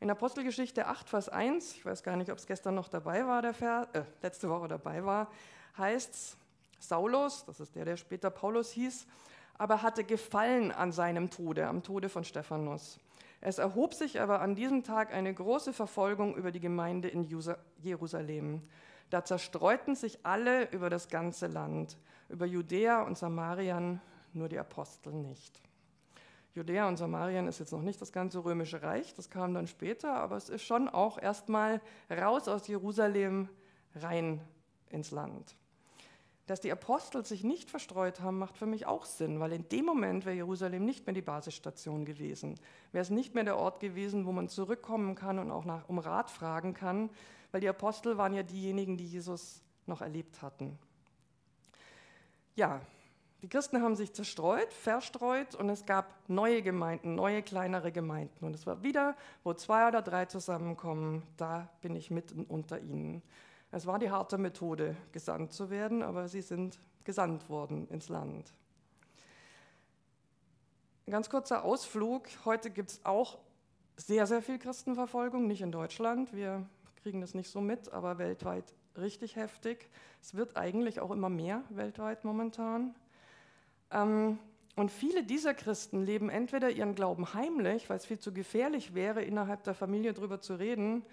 In 0.00 0.10
Apostelgeschichte 0.10 0.86
8, 0.86 1.08
Vers 1.08 1.28
1, 1.28 1.76
ich 1.76 1.86
weiß 1.86 2.02
gar 2.02 2.16
nicht, 2.16 2.30
ob 2.30 2.38
es 2.38 2.46
gestern 2.46 2.74
noch 2.74 2.88
dabei 2.88 3.26
war, 3.26 3.42
der 3.42 3.54
Vers, 3.54 3.88
äh, 3.92 4.02
letzte 4.22 4.48
Woche 4.50 4.68
dabei 4.68 5.04
war, 5.04 5.30
heißt 5.78 6.12
es, 6.12 6.36
Saulus, 6.78 7.44
das 7.46 7.60
ist 7.60 7.74
der, 7.74 7.84
der 7.84 7.96
später 7.96 8.30
Paulus 8.30 8.70
hieß, 8.72 9.06
aber 9.56 9.82
hatte 9.82 10.04
Gefallen 10.04 10.72
an 10.72 10.92
seinem 10.92 11.30
Tode, 11.30 11.66
am 11.66 11.82
Tode 11.82 12.08
von 12.08 12.24
Stephanus. 12.24 12.98
Es 13.40 13.58
erhob 13.58 13.94
sich 13.94 14.20
aber 14.20 14.40
an 14.40 14.54
diesem 14.54 14.82
Tag 14.82 15.12
eine 15.12 15.32
große 15.32 15.72
Verfolgung 15.72 16.34
über 16.36 16.50
die 16.50 16.60
Gemeinde 16.60 17.08
in 17.08 17.24
Jerusalem. 17.82 18.62
Da 19.10 19.24
zerstreuten 19.24 19.94
sich 19.94 20.24
alle 20.24 20.70
über 20.70 20.90
das 20.90 21.08
ganze 21.08 21.46
Land, 21.46 21.96
über 22.28 22.46
Judäa 22.46 23.02
und 23.02 23.18
Samarien, 23.18 24.00
nur 24.32 24.48
die 24.48 24.58
Apostel 24.58 25.12
nicht. 25.12 25.60
Judäa 26.54 26.88
und 26.88 26.96
Samarien 26.96 27.48
ist 27.48 27.58
jetzt 27.58 27.72
noch 27.72 27.82
nicht 27.82 28.00
das 28.00 28.12
ganze 28.12 28.44
römische 28.44 28.82
Reich, 28.82 29.12
das 29.14 29.28
kam 29.28 29.54
dann 29.54 29.66
später, 29.66 30.14
aber 30.14 30.36
es 30.36 30.48
ist 30.48 30.62
schon 30.62 30.88
auch 30.88 31.20
erstmal 31.20 31.80
raus 32.10 32.46
aus 32.46 32.68
Jerusalem 32.68 33.48
rein 33.96 34.40
ins 34.88 35.10
Land. 35.10 35.56
Dass 36.46 36.60
die 36.60 36.70
Apostel 36.70 37.24
sich 37.24 37.42
nicht 37.42 37.70
verstreut 37.70 38.20
haben, 38.20 38.38
macht 38.38 38.58
für 38.58 38.66
mich 38.66 38.86
auch 38.86 39.06
Sinn, 39.06 39.40
weil 39.40 39.52
in 39.52 39.68
dem 39.70 39.86
Moment 39.86 40.26
wäre 40.26 40.36
Jerusalem 40.36 40.84
nicht 40.84 41.06
mehr 41.06 41.14
die 41.14 41.22
Basisstation 41.22 42.04
gewesen. 42.04 42.54
Wäre 42.92 43.02
es 43.02 43.10
nicht 43.10 43.34
mehr 43.34 43.44
der 43.44 43.56
Ort 43.56 43.80
gewesen, 43.80 44.26
wo 44.26 44.32
man 44.32 44.48
zurückkommen 44.48 45.14
kann 45.14 45.38
und 45.38 45.50
auch 45.50 45.64
nach, 45.64 45.88
um 45.88 45.98
Rat 45.98 46.30
fragen 46.30 46.74
kann, 46.74 47.08
weil 47.54 47.60
die 47.60 47.68
Apostel 47.68 48.18
waren 48.18 48.34
ja 48.34 48.42
diejenigen, 48.42 48.96
die 48.96 49.06
Jesus 49.06 49.62
noch 49.86 50.00
erlebt 50.00 50.42
hatten. 50.42 50.76
Ja, 52.56 52.80
die 53.42 53.48
Christen 53.48 53.80
haben 53.80 53.94
sich 53.94 54.12
zerstreut, 54.12 54.72
verstreut 54.72 55.54
und 55.54 55.68
es 55.68 55.86
gab 55.86 56.16
neue 56.28 56.62
Gemeinden, 56.62 57.14
neue 57.14 57.44
kleinere 57.44 57.92
Gemeinden. 57.92 58.44
Und 58.44 58.56
es 58.56 58.66
war 58.66 58.82
wieder, 58.82 59.16
wo 59.44 59.54
zwei 59.54 59.86
oder 59.86 60.02
drei 60.02 60.24
zusammenkommen, 60.24 61.22
da 61.36 61.68
bin 61.80 61.94
ich 61.94 62.10
mitten 62.10 62.42
unter 62.42 62.80
ihnen. 62.80 63.22
Es 63.70 63.86
war 63.86 64.00
die 64.00 64.10
harte 64.10 64.36
Methode, 64.36 64.96
gesandt 65.12 65.52
zu 65.52 65.70
werden, 65.70 66.02
aber 66.02 66.26
sie 66.26 66.42
sind 66.42 66.80
gesandt 67.04 67.48
worden 67.48 67.86
ins 67.86 68.08
Land. 68.08 68.52
Ein 71.06 71.12
ganz 71.12 71.30
kurzer 71.30 71.62
Ausflug. 71.62 72.26
Heute 72.44 72.72
gibt 72.72 72.90
es 72.90 73.04
auch 73.04 73.38
sehr, 73.96 74.26
sehr 74.26 74.42
viel 74.42 74.58
Christenverfolgung, 74.58 75.46
nicht 75.46 75.62
in 75.62 75.70
Deutschland. 75.70 76.34
Wir 76.34 76.66
kriegen 77.04 77.20
das 77.20 77.34
nicht 77.34 77.50
so 77.50 77.60
mit, 77.60 77.92
aber 77.92 78.16
weltweit 78.16 78.64
richtig 78.96 79.36
heftig. 79.36 79.90
Es 80.22 80.34
wird 80.34 80.56
eigentlich 80.56 81.00
auch 81.00 81.10
immer 81.10 81.28
mehr 81.28 81.62
weltweit 81.68 82.24
momentan. 82.24 82.94
Ähm, 83.90 84.38
und 84.74 84.90
viele 84.90 85.22
dieser 85.22 85.52
Christen 85.52 86.02
leben 86.02 86.30
entweder 86.30 86.70
ihren 86.70 86.94
Glauben 86.94 87.34
heimlich, 87.34 87.90
weil 87.90 87.98
es 87.98 88.06
viel 88.06 88.18
zu 88.18 88.32
gefährlich 88.32 88.94
wäre, 88.94 89.20
innerhalb 89.20 89.64
der 89.64 89.74
Familie 89.74 90.14
darüber 90.14 90.40
zu 90.40 90.54
reden, 90.54 91.04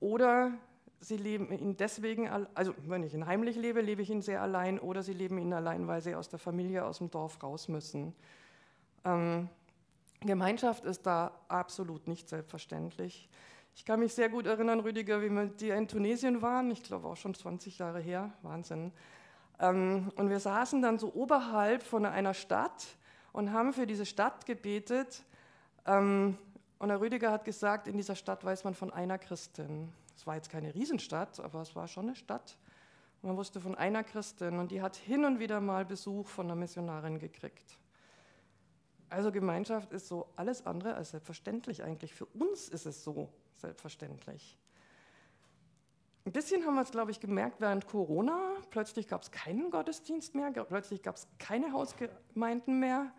oder 0.00 0.52
sie 1.00 1.18
leben 1.18 1.52
ihn 1.52 1.76
deswegen, 1.76 2.30
also 2.54 2.72
wenn 2.86 3.02
ich 3.02 3.12
ihn 3.12 3.26
heimlich 3.26 3.56
lebe, 3.56 3.82
lebe 3.82 4.00
ich 4.00 4.08
ihn 4.08 4.22
sehr 4.22 4.40
allein, 4.40 4.78
oder 4.78 5.02
sie 5.02 5.12
leben 5.12 5.36
ihn 5.36 5.52
allein, 5.52 5.88
weil 5.88 6.00
sie 6.00 6.14
aus 6.14 6.30
der 6.30 6.38
Familie, 6.38 6.86
aus 6.86 6.98
dem 6.98 7.10
Dorf 7.10 7.42
raus 7.42 7.68
müssen. 7.68 8.14
Ähm, 9.04 9.50
Gemeinschaft 10.20 10.86
ist 10.86 11.04
da 11.04 11.32
absolut 11.48 12.08
nicht 12.08 12.30
selbstverständlich. 12.30 13.28
Ich 13.74 13.84
kann 13.84 14.00
mich 14.00 14.12
sehr 14.12 14.28
gut 14.28 14.46
erinnern, 14.46 14.80
Rüdiger, 14.80 15.22
wie 15.22 15.30
wir 15.30 15.76
in 15.76 15.88
Tunesien 15.88 16.42
waren, 16.42 16.70
ich 16.70 16.82
glaube 16.82 17.08
auch 17.08 17.16
schon 17.16 17.34
20 17.34 17.78
Jahre 17.78 18.00
her, 18.00 18.30
Wahnsinn. 18.42 18.92
Ähm, 19.58 20.12
und 20.16 20.28
wir 20.28 20.40
saßen 20.40 20.82
dann 20.82 20.98
so 20.98 21.12
oberhalb 21.14 21.82
von 21.82 22.04
einer 22.04 22.34
Stadt 22.34 22.86
und 23.32 23.52
haben 23.52 23.72
für 23.72 23.86
diese 23.86 24.04
Stadt 24.04 24.44
gebetet. 24.44 25.24
Ähm, 25.86 26.36
und 26.78 26.88
der 26.88 27.00
Rüdiger 27.00 27.30
hat 27.30 27.44
gesagt, 27.44 27.88
in 27.88 27.96
dieser 27.96 28.14
Stadt 28.14 28.44
weiß 28.44 28.64
man 28.64 28.74
von 28.74 28.92
einer 28.92 29.18
Christin. 29.18 29.92
Es 30.16 30.26
war 30.26 30.34
jetzt 30.34 30.50
keine 30.50 30.74
Riesenstadt, 30.74 31.40
aber 31.40 31.62
es 31.62 31.74
war 31.74 31.88
schon 31.88 32.06
eine 32.06 32.16
Stadt. 32.16 32.58
Man 33.22 33.36
wusste 33.36 33.60
von 33.60 33.76
einer 33.76 34.04
Christin 34.04 34.58
und 34.58 34.70
die 34.70 34.82
hat 34.82 34.96
hin 34.96 35.24
und 35.24 35.38
wieder 35.38 35.60
mal 35.60 35.84
Besuch 35.84 36.28
von 36.28 36.46
einer 36.46 36.56
Missionarin 36.56 37.18
gekriegt. 37.20 37.78
Also 39.08 39.30
Gemeinschaft 39.30 39.92
ist 39.92 40.08
so 40.08 40.26
alles 40.36 40.66
andere 40.66 40.94
als 40.94 41.10
selbstverständlich 41.10 41.84
eigentlich. 41.84 42.14
Für 42.14 42.26
uns 42.26 42.68
ist 42.68 42.86
es 42.86 43.04
so 43.04 43.28
selbstverständlich. 43.62 44.58
Ein 46.24 46.32
bisschen 46.32 46.64
haben 46.66 46.74
wir 46.74 46.82
es, 46.82 46.90
glaube 46.90 47.10
ich, 47.10 47.20
gemerkt 47.20 47.60
während 47.60 47.86
Corona. 47.86 48.38
Plötzlich 48.70 49.08
gab 49.08 49.22
es 49.22 49.30
keinen 49.30 49.70
Gottesdienst 49.70 50.34
mehr, 50.34 50.52
plötzlich 50.52 51.02
gab 51.02 51.16
es 51.16 51.26
keine 51.38 51.72
Hausgemeinden 51.72 52.78
mehr. 52.78 53.12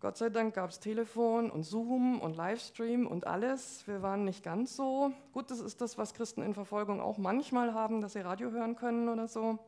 Gott 0.00 0.16
sei 0.16 0.30
Dank 0.30 0.54
gab 0.54 0.70
es 0.70 0.80
Telefon 0.80 1.50
und 1.50 1.62
Zoom 1.62 2.20
und 2.20 2.36
Livestream 2.36 3.06
und 3.06 3.26
alles. 3.26 3.86
Wir 3.86 4.02
waren 4.02 4.24
nicht 4.24 4.42
ganz 4.42 4.76
so. 4.76 5.12
Gut, 5.32 5.50
das 5.50 5.60
ist 5.60 5.80
das, 5.80 5.96
was 5.96 6.12
Christen 6.14 6.42
in 6.42 6.54
Verfolgung 6.54 7.00
auch 7.00 7.18
manchmal 7.18 7.72
haben, 7.72 8.00
dass 8.00 8.12
sie 8.12 8.20
Radio 8.20 8.50
hören 8.50 8.76
können 8.76 9.08
oder 9.08 9.26
so. 9.26 9.58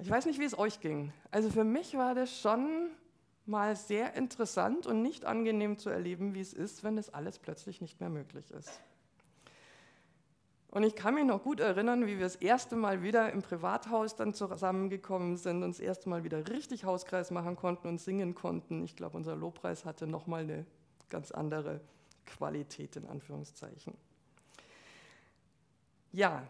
Ich 0.00 0.10
weiß 0.10 0.26
nicht, 0.26 0.40
wie 0.40 0.44
es 0.44 0.58
euch 0.58 0.80
ging. 0.80 1.12
Also 1.30 1.50
für 1.50 1.64
mich 1.64 1.96
war 1.96 2.14
das 2.14 2.40
schon 2.40 2.90
mal 3.46 3.76
sehr 3.76 4.14
interessant 4.14 4.86
und 4.86 5.02
nicht 5.02 5.24
angenehm 5.24 5.78
zu 5.78 5.90
erleben, 5.90 6.34
wie 6.34 6.40
es 6.40 6.52
ist, 6.52 6.84
wenn 6.84 6.96
das 6.96 7.12
alles 7.12 7.38
plötzlich 7.38 7.80
nicht 7.80 8.00
mehr 8.00 8.10
möglich 8.10 8.50
ist. 8.52 8.80
Und 10.68 10.84
ich 10.84 10.94
kann 10.94 11.14
mich 11.14 11.26
noch 11.26 11.42
gut 11.42 11.60
erinnern, 11.60 12.06
wie 12.06 12.16
wir 12.16 12.24
das 12.24 12.36
erste 12.36 12.76
Mal 12.76 13.02
wieder 13.02 13.30
im 13.30 13.42
Privathaus 13.42 14.16
dann 14.16 14.32
zusammengekommen 14.32 15.36
sind 15.36 15.62
und 15.62 15.68
das 15.68 15.80
erste 15.80 16.08
Mal 16.08 16.24
wieder 16.24 16.48
richtig 16.48 16.84
Hauskreis 16.84 17.30
machen 17.30 17.56
konnten 17.56 17.88
und 17.88 18.00
singen 18.00 18.34
konnten. 18.34 18.82
Ich 18.82 18.96
glaube, 18.96 19.18
unser 19.18 19.36
Lobpreis 19.36 19.84
hatte 19.84 20.06
nochmal 20.06 20.44
eine 20.44 20.64
ganz 21.10 21.30
andere 21.30 21.82
Qualität 22.24 22.96
in 22.96 23.06
Anführungszeichen. 23.06 23.92
Ja, 26.12 26.48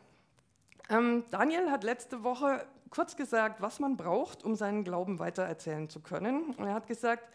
ähm, 0.88 1.24
Daniel 1.30 1.70
hat 1.70 1.84
letzte 1.84 2.22
Woche 2.22 2.66
kurz 2.90 3.16
gesagt, 3.16 3.62
was 3.62 3.80
man 3.80 3.96
braucht, 3.96 4.44
um 4.44 4.54
seinen 4.54 4.84
Glauben 4.84 5.18
weitererzählen 5.18 5.88
zu 5.88 6.00
können. 6.00 6.54
Und 6.56 6.66
er 6.66 6.74
hat 6.74 6.86
gesagt, 6.86 7.32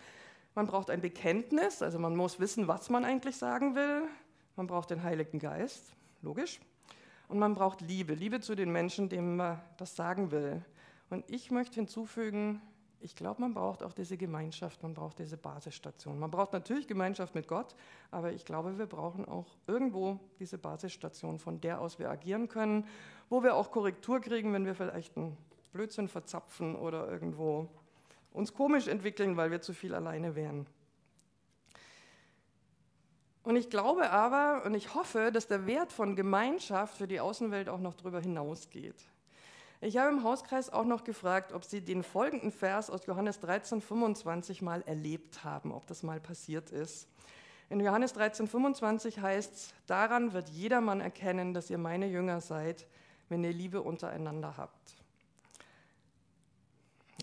man 0.56 0.68
braucht 0.68 0.90
ein 0.90 1.02
Bekenntnis, 1.02 1.82
also 1.82 2.00
man 2.00 2.16
muss 2.16 2.40
wissen, 2.40 2.68
was 2.68 2.90
man 2.90 3.06
eigentlich 3.06 3.38
sagen 3.38 3.76
will. 3.76 4.04
Man 4.56 4.68
braucht 4.68 4.90
den 4.90 5.04
Heiligen 5.04 5.40
Geist, 5.40 5.94
logisch. 6.22 6.60
Und 7.28 7.40
man 7.40 7.56
braucht 7.56 7.82
Liebe, 7.82 8.14
Liebe 8.14 8.40
zu 8.40 8.56
den 8.56 8.72
Menschen, 8.72 9.10
denen 9.10 9.36
man 9.36 9.60
das 9.78 9.96
sagen 9.96 10.32
will. 10.32 10.64
Und 11.10 11.30
ich 11.30 11.52
möchte 11.52 11.76
hinzufügen, 11.76 12.62
ich 13.00 13.16
glaube, 13.16 13.42
man 13.42 13.54
braucht 13.54 13.84
auch 13.84 13.94
diese 13.94 14.18
Gemeinschaft, 14.18 14.82
man 14.82 14.94
braucht 14.94 15.20
diese 15.20 15.38
Basisstation. 15.38 16.18
Man 16.20 16.32
braucht 16.32 16.54
natürlich 16.54 16.88
Gemeinschaft 16.88 17.36
mit 17.36 17.48
Gott, 17.48 17.76
aber 18.12 18.34
ich 18.34 18.44
glaube, 18.44 18.78
wir 18.78 18.88
brauchen 18.88 19.26
auch 19.26 19.56
irgendwo 19.68 20.20
diese 20.40 20.58
Basisstation, 20.58 21.40
von 21.40 21.62
der 21.62 21.80
aus 21.80 22.00
wir 22.00 22.10
agieren 22.10 22.48
können, 22.48 22.88
wo 23.30 23.44
wir 23.44 23.56
auch 23.56 23.72
Korrektur 23.72 24.20
kriegen, 24.20 24.52
wenn 24.54 24.66
wir 24.66 24.76
vielleicht 24.76 25.16
einen 25.16 25.38
Blödsinn 25.74 26.08
verzapfen 26.08 26.76
oder 26.76 27.10
irgendwo 27.10 27.70
uns 28.32 28.54
komisch 28.54 28.88
entwickeln, 28.88 29.38
weil 29.38 29.52
wir 29.52 29.62
zu 29.62 29.74
viel 29.74 29.94
alleine 29.94 30.36
wären. 30.36 30.66
Und 33.44 33.56
ich 33.56 33.70
glaube 33.70 34.10
aber 34.10 34.66
und 34.66 34.74
ich 34.74 34.94
hoffe, 34.94 35.32
dass 35.32 35.48
der 35.48 35.66
Wert 35.68 35.94
von 35.94 36.16
Gemeinschaft 36.16 36.98
für 36.98 37.08
die 37.08 37.20
Außenwelt 37.20 37.70
auch 37.70 37.80
noch 37.80 37.94
darüber 37.94 38.20
hinausgeht. 38.20 39.08
Ich 39.80 39.98
habe 39.98 40.10
im 40.10 40.24
Hauskreis 40.24 40.72
auch 40.72 40.86
noch 40.86 41.04
gefragt, 41.04 41.54
ob 41.54 41.63
Sie 41.63 41.82
den 41.82 42.02
folgenden 42.02 42.52
Vers 42.52 42.90
aus 42.90 43.06
Johannes 43.06 43.40
13, 43.42 43.80
25 43.80 44.63
mal 44.63 44.82
erlebt 44.88 45.44
haben, 45.44 45.72
ob 45.72 45.86
das 45.86 46.02
mal 46.02 46.20
passiert 46.20 46.72
ist. 46.72 47.08
In 47.70 47.80
Johannes 47.80 48.13
13, 48.13 48.48
25 48.48 49.20
heißt 49.20 49.54
es, 49.54 49.74
daran 49.86 50.34
wird 50.34 50.50
jedermann 50.50 51.00
erkennen, 51.00 51.54
dass 51.54 51.70
ihr 51.70 51.78
meine 51.78 52.08
Jünger 52.08 52.42
seid, 52.42 52.88
wenn 53.30 53.44
ihr 53.44 53.54
Liebe 53.54 53.84
untereinander 53.84 54.58
habt. 54.58 54.96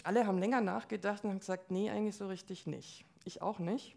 Alle 0.05 0.25
haben 0.25 0.38
länger 0.38 0.61
nachgedacht 0.61 1.25
und 1.25 1.31
haben 1.31 1.38
gesagt, 1.40 1.73
nee, 1.73 1.90
eigentlich 1.90 2.17
so 2.17 2.29
richtig 2.29 2.69
nicht. 2.69 3.05
Ich 3.25 3.43
auch 3.43 3.59
nicht. 3.59 3.97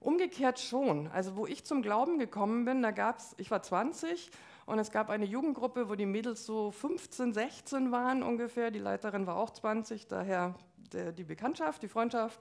Umgekehrt 0.00 0.60
schon. 0.60 1.06
Also 1.06 1.36
wo 1.36 1.46
ich 1.46 1.64
zum 1.64 1.80
Glauben 1.80 2.18
gekommen 2.18 2.66
bin, 2.66 2.82
da 2.82 2.90
gab 2.90 3.20
es, 3.20 3.34
ich 3.38 3.50
war 3.50 3.62
20 3.62 4.30
und 4.66 4.80
es 4.80 4.90
gab 4.90 5.10
eine 5.10 5.24
Jugendgruppe, 5.24 5.88
wo 5.88 5.94
die 5.94 6.06
Mädels 6.06 6.44
so 6.44 6.72
15, 6.72 7.32
16 7.32 7.92
waren 7.92 8.24
ungefähr. 8.24 8.72
Die 8.72 8.80
Leiterin 8.80 9.26
war 9.26 9.36
auch 9.36 9.50
20, 9.50 10.08
daher 10.08 10.56
der, 10.92 11.12
die 11.12 11.22
Bekanntschaft, 11.22 11.82
die 11.84 11.88
Freundschaft. 11.88 12.40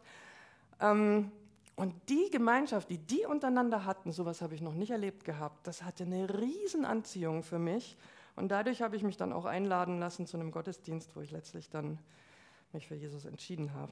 Ähm, 0.80 1.32
und 1.76 1.94
die 2.10 2.30
Gemeinschaft, 2.32 2.90
die 2.90 2.98
die 2.98 3.26
untereinander 3.26 3.86
hatten, 3.86 4.12
sowas 4.12 4.42
habe 4.42 4.56
ich 4.56 4.62
noch 4.62 4.74
nicht 4.74 4.92
erlebt 4.92 5.24
gehabt, 5.24 5.68
das 5.68 5.84
hatte 5.84 6.04
eine 6.04 6.40
Riesenanziehung 6.40 7.44
für 7.44 7.60
mich. 7.60 7.96
Und 8.36 8.50
dadurch 8.50 8.82
habe 8.82 8.96
ich 8.96 9.04
mich 9.04 9.18
dann 9.18 9.32
auch 9.32 9.46
einladen 9.46 10.00
lassen 10.00 10.26
zu 10.26 10.38
einem 10.38 10.52
Gottesdienst, 10.52 11.16
wo 11.16 11.22
ich 11.22 11.32
letztlich 11.32 11.70
dann 11.70 12.00
mich 12.74 12.88
für 12.88 12.96
Jesus 12.96 13.26
entschieden 13.26 13.74
habe. 13.74 13.92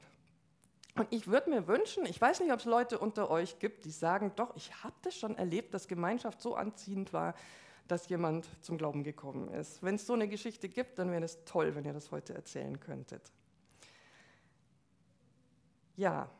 Und 0.96 1.06
ich 1.10 1.26
würde 1.26 1.50
mir 1.50 1.66
wünschen, 1.66 2.04
ich 2.06 2.20
weiß 2.20 2.40
nicht, 2.40 2.52
ob 2.52 2.58
es 2.58 2.64
Leute 2.64 2.98
unter 2.98 3.30
euch 3.30 3.58
gibt, 3.58 3.84
die 3.84 3.90
sagen, 3.90 4.32
doch, 4.36 4.54
ich 4.56 4.82
habe 4.82 4.94
das 5.02 5.16
schon 5.16 5.36
erlebt, 5.36 5.74
dass 5.74 5.88
Gemeinschaft 5.88 6.40
so 6.40 6.54
anziehend 6.54 7.12
war, 7.12 7.34
dass 7.88 8.08
jemand 8.08 8.48
zum 8.62 8.78
Glauben 8.78 9.04
gekommen 9.04 9.48
ist. 9.48 9.82
Wenn 9.82 9.96
es 9.96 10.06
so 10.06 10.14
eine 10.14 10.28
Geschichte 10.28 10.68
gibt, 10.68 10.98
dann 10.98 11.10
wäre 11.10 11.24
es 11.24 11.44
toll, 11.44 11.74
wenn 11.74 11.84
ihr 11.84 11.92
das 11.92 12.10
heute 12.10 12.34
erzählen 12.34 12.80
könntet. 12.80 13.32
Ja, 15.96 16.30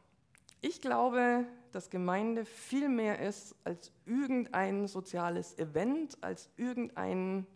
ich 0.60 0.80
glaube, 0.80 1.44
dass 1.72 1.90
Gemeinde 1.90 2.44
viel 2.44 2.88
mehr 2.88 3.20
ist 3.20 3.54
als 3.64 3.92
irgendein 4.06 4.88
soziales 4.88 5.58
Event, 5.58 6.16
als 6.22 6.48
irgendein 6.56 7.46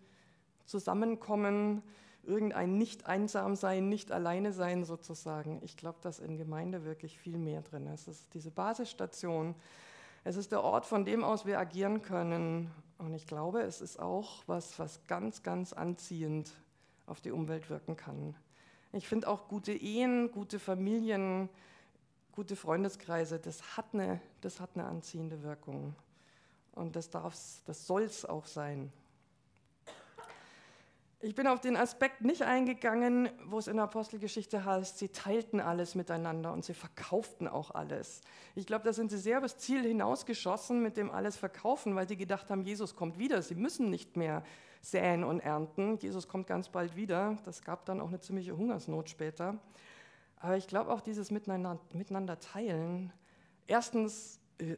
Zusammenkommen, 0.66 1.82
irgendein 2.24 2.76
nicht 2.76 3.06
einsam 3.06 3.56
sein, 3.56 3.88
nicht 3.88 4.12
alleine 4.12 4.52
sein 4.52 4.84
sozusagen. 4.84 5.60
Ich 5.64 5.76
glaube, 5.76 5.98
dass 6.02 6.18
in 6.18 6.36
Gemeinde 6.36 6.84
wirklich 6.84 7.18
viel 7.18 7.38
mehr 7.38 7.62
drin 7.62 7.86
ist. 7.86 8.06
Es 8.06 8.20
ist 8.20 8.34
diese 8.34 8.50
Basisstation. 8.50 9.54
Es 10.24 10.36
ist 10.36 10.52
der 10.52 10.62
Ort, 10.62 10.84
von 10.84 11.06
dem 11.06 11.24
aus 11.24 11.46
wir 11.46 11.58
agieren 11.58 12.02
können. 12.02 12.70
Und 12.98 13.14
ich 13.14 13.26
glaube, 13.26 13.62
es 13.62 13.80
ist 13.80 13.98
auch 13.98 14.42
was, 14.46 14.78
was 14.78 15.06
ganz, 15.06 15.42
ganz 15.42 15.72
anziehend 15.72 16.52
auf 17.06 17.20
die 17.20 17.30
Umwelt 17.30 17.70
wirken 17.70 17.96
kann. 17.96 18.34
Ich 18.92 19.06
finde 19.06 19.28
auch 19.28 19.48
gute 19.48 19.72
Ehen, 19.72 20.30
gute 20.32 20.58
Familien, 20.58 21.48
gute 22.32 22.56
Freundeskreise, 22.56 23.38
das 23.38 23.76
hat 23.76 23.86
eine, 23.92 24.20
das 24.40 24.60
hat 24.60 24.70
eine 24.74 24.84
anziehende 24.84 25.42
Wirkung. 25.42 25.94
Und 26.72 26.96
das, 26.96 27.10
darf's, 27.10 27.62
das 27.66 27.86
soll 27.86 28.02
es 28.02 28.24
auch 28.24 28.46
sein. 28.46 28.92
Ich 31.20 31.34
bin 31.34 31.48
auf 31.48 31.60
den 31.60 31.76
Aspekt 31.76 32.20
nicht 32.20 32.42
eingegangen, 32.42 33.28
wo 33.46 33.58
es 33.58 33.66
in 33.66 33.76
der 33.76 33.86
Apostelgeschichte 33.86 34.64
heißt, 34.64 34.98
sie 34.98 35.08
teilten 35.08 35.58
alles 35.58 35.96
miteinander 35.96 36.52
und 36.52 36.64
sie 36.64 36.74
verkauften 36.74 37.48
auch 37.48 37.72
alles. 37.72 38.20
Ich 38.54 38.66
glaube, 38.66 38.84
da 38.84 38.92
sind 38.92 39.10
sie 39.10 39.18
sehr 39.18 39.38
übers 39.38 39.58
Ziel 39.58 39.82
hinausgeschossen 39.82 40.80
mit 40.80 40.96
dem 40.96 41.10
alles 41.10 41.36
verkaufen, 41.36 41.96
weil 41.96 42.06
sie 42.06 42.16
gedacht 42.16 42.50
haben, 42.50 42.62
Jesus 42.62 42.94
kommt 42.94 43.18
wieder. 43.18 43.42
Sie 43.42 43.56
müssen 43.56 43.90
nicht 43.90 44.16
mehr 44.16 44.44
säen 44.80 45.24
und 45.24 45.40
ernten. 45.40 45.98
Jesus 45.98 46.28
kommt 46.28 46.46
ganz 46.46 46.68
bald 46.68 46.94
wieder. 46.94 47.36
Das 47.44 47.62
gab 47.64 47.84
dann 47.84 48.00
auch 48.00 48.08
eine 48.08 48.20
ziemliche 48.20 48.56
Hungersnot 48.56 49.10
später. 49.10 49.58
Aber 50.36 50.56
ich 50.56 50.68
glaube 50.68 50.92
auch 50.92 51.00
dieses 51.00 51.32
Miteinander, 51.32 51.80
Miteinander 51.94 52.38
teilen. 52.38 53.12
Erstens 53.66 54.38
äh, 54.58 54.76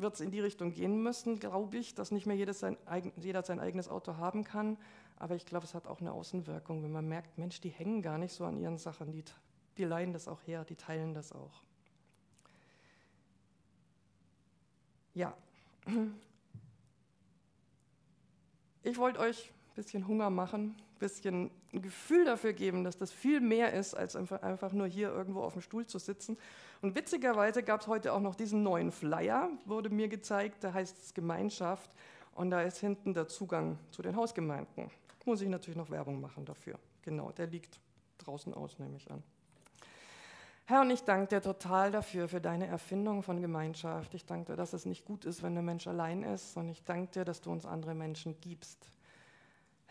wird 0.00 0.14
es 0.14 0.20
in 0.20 0.30
die 0.30 0.40
Richtung 0.40 0.72
gehen 0.72 1.02
müssen, 1.02 1.38
glaube 1.38 1.76
ich, 1.78 1.94
dass 1.94 2.10
nicht 2.10 2.26
mehr 2.26 2.52
sein, 2.54 2.76
jeder 3.16 3.42
sein 3.42 3.60
eigenes 3.60 3.88
Auto 3.88 4.16
haben 4.16 4.44
kann. 4.44 4.76
Aber 5.16 5.34
ich 5.34 5.44
glaube, 5.44 5.66
es 5.66 5.74
hat 5.74 5.86
auch 5.86 6.00
eine 6.00 6.12
Außenwirkung, 6.12 6.82
wenn 6.82 6.92
man 6.92 7.06
merkt, 7.06 7.36
Mensch, 7.38 7.60
die 7.60 7.68
hängen 7.68 8.00
gar 8.02 8.18
nicht 8.18 8.32
so 8.32 8.44
an 8.44 8.56
ihren 8.56 8.78
Sachen, 8.78 9.12
die, 9.12 9.22
die 9.76 9.84
leihen 9.84 10.12
das 10.12 10.28
auch 10.28 10.40
her, 10.46 10.64
die 10.64 10.76
teilen 10.76 11.14
das 11.14 11.32
auch. 11.32 11.62
Ja, 15.14 15.34
ich 18.82 18.96
wollte 18.96 19.20
euch 19.20 19.50
ein 19.50 19.74
bisschen 19.74 20.06
Hunger 20.06 20.30
machen, 20.30 20.76
ein 20.94 20.98
bisschen 20.98 21.50
ein 21.72 21.82
Gefühl 21.82 22.24
dafür 22.24 22.52
geben, 22.52 22.84
dass 22.84 22.98
das 22.98 23.12
viel 23.12 23.40
mehr 23.40 23.72
ist, 23.72 23.94
als 23.94 24.16
einfach 24.16 24.72
nur 24.72 24.86
hier 24.86 25.08
irgendwo 25.10 25.42
auf 25.42 25.52
dem 25.52 25.62
Stuhl 25.62 25.86
zu 25.86 25.98
sitzen. 25.98 26.36
Und 26.82 26.94
witzigerweise 26.94 27.62
gab 27.62 27.82
es 27.82 27.86
heute 27.86 28.12
auch 28.12 28.20
noch 28.20 28.34
diesen 28.34 28.62
neuen 28.62 28.90
Flyer, 28.90 29.50
wurde 29.64 29.90
mir 29.90 30.08
gezeigt, 30.08 30.64
da 30.64 30.72
heißt 30.72 30.98
es 30.98 31.14
Gemeinschaft 31.14 31.90
und 32.34 32.50
da 32.50 32.62
ist 32.62 32.78
hinten 32.78 33.14
der 33.14 33.28
Zugang 33.28 33.78
zu 33.90 34.02
den 34.02 34.16
Hausgemeinden 34.16 34.90
muss 35.30 35.42
ich 35.42 35.48
natürlich 35.48 35.76
noch 35.76 35.90
Werbung 35.90 36.20
machen 36.20 36.44
dafür. 36.44 36.78
Genau, 37.02 37.30
der 37.30 37.46
liegt 37.46 37.78
draußen 38.18 38.52
aus, 38.52 38.78
nehme 38.78 38.96
ich 38.96 39.10
an. 39.10 39.22
Herr, 40.66 40.82
und 40.82 40.90
ich 40.90 41.02
danke 41.02 41.28
dir 41.28 41.40
total 41.40 41.90
dafür, 41.90 42.28
für 42.28 42.40
deine 42.40 42.66
Erfindung 42.66 43.22
von 43.22 43.40
Gemeinschaft. 43.40 44.14
Ich 44.14 44.26
danke 44.26 44.52
dir, 44.52 44.56
dass 44.56 44.72
es 44.72 44.86
nicht 44.86 45.04
gut 45.04 45.24
ist, 45.24 45.42
wenn 45.42 45.54
der 45.54 45.62
Mensch 45.62 45.86
allein 45.86 46.22
ist, 46.22 46.56
und 46.56 46.68
ich 46.68 46.82
danke 46.84 47.12
dir, 47.12 47.24
dass 47.24 47.40
du 47.40 47.50
uns 47.50 47.64
andere 47.64 47.94
Menschen 47.94 48.40
gibst. 48.40 48.78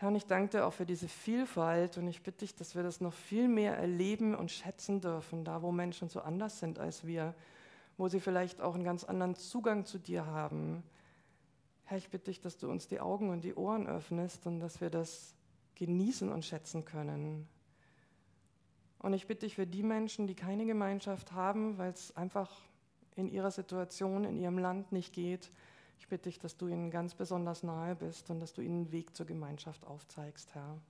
Herr, 0.00 0.08
und 0.08 0.14
ich 0.14 0.24
danke 0.24 0.56
dir 0.56 0.64
auch 0.64 0.72
für 0.72 0.86
diese 0.86 1.08
Vielfalt 1.08 1.98
und 1.98 2.08
ich 2.08 2.22
bitte 2.22 2.38
dich, 2.38 2.54
dass 2.54 2.74
wir 2.74 2.82
das 2.82 3.02
noch 3.02 3.12
viel 3.12 3.48
mehr 3.48 3.76
erleben 3.76 4.34
und 4.34 4.50
schätzen 4.50 5.02
dürfen, 5.02 5.44
da 5.44 5.60
wo 5.60 5.72
Menschen 5.72 6.08
so 6.08 6.22
anders 6.22 6.58
sind 6.58 6.78
als 6.78 7.06
wir, 7.06 7.34
wo 7.98 8.08
sie 8.08 8.18
vielleicht 8.18 8.62
auch 8.62 8.74
einen 8.74 8.82
ganz 8.82 9.04
anderen 9.04 9.34
Zugang 9.34 9.84
zu 9.84 9.98
dir 9.98 10.24
haben, 10.24 10.82
Herr, 11.84 11.98
ich 11.98 12.08
bitte 12.08 12.30
dich, 12.30 12.40
dass 12.40 12.56
du 12.56 12.70
uns 12.70 12.88
die 12.88 12.98
Augen 12.98 13.28
und 13.28 13.44
die 13.44 13.54
Ohren 13.54 13.86
öffnest 13.86 14.46
und 14.46 14.60
dass 14.60 14.80
wir 14.80 14.88
das 14.88 15.34
genießen 15.74 16.32
und 16.32 16.46
schätzen 16.46 16.86
können. 16.86 17.46
Und 19.00 19.12
ich 19.12 19.26
bitte 19.26 19.44
dich 19.44 19.56
für 19.56 19.66
die 19.66 19.82
Menschen, 19.82 20.26
die 20.26 20.34
keine 20.34 20.64
Gemeinschaft 20.64 21.32
haben, 21.32 21.76
weil 21.76 21.90
es 21.90 22.16
einfach 22.16 22.50
in 23.16 23.28
ihrer 23.28 23.50
Situation, 23.50 24.24
in 24.24 24.38
ihrem 24.38 24.56
Land 24.56 24.92
nicht 24.92 25.12
geht. 25.12 25.50
Ich 26.00 26.08
bitte 26.08 26.24
dich, 26.24 26.38
dass 26.38 26.56
du 26.56 26.66
ihnen 26.66 26.90
ganz 26.90 27.14
besonders 27.14 27.62
nahe 27.62 27.94
bist 27.94 28.30
und 28.30 28.40
dass 28.40 28.54
du 28.54 28.62
ihnen 28.62 28.86
einen 28.86 28.92
Weg 28.92 29.14
zur 29.14 29.26
Gemeinschaft 29.26 29.84
aufzeigst, 29.86 30.52
Herr. 30.54 30.80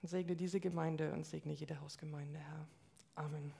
Und 0.00 0.08
segne 0.08 0.36
diese 0.36 0.60
Gemeinde 0.60 1.12
und 1.12 1.26
segne 1.26 1.52
jede 1.52 1.78
Hausgemeinde, 1.80 2.38
Herr. 2.38 2.66
Amen. 3.16 3.52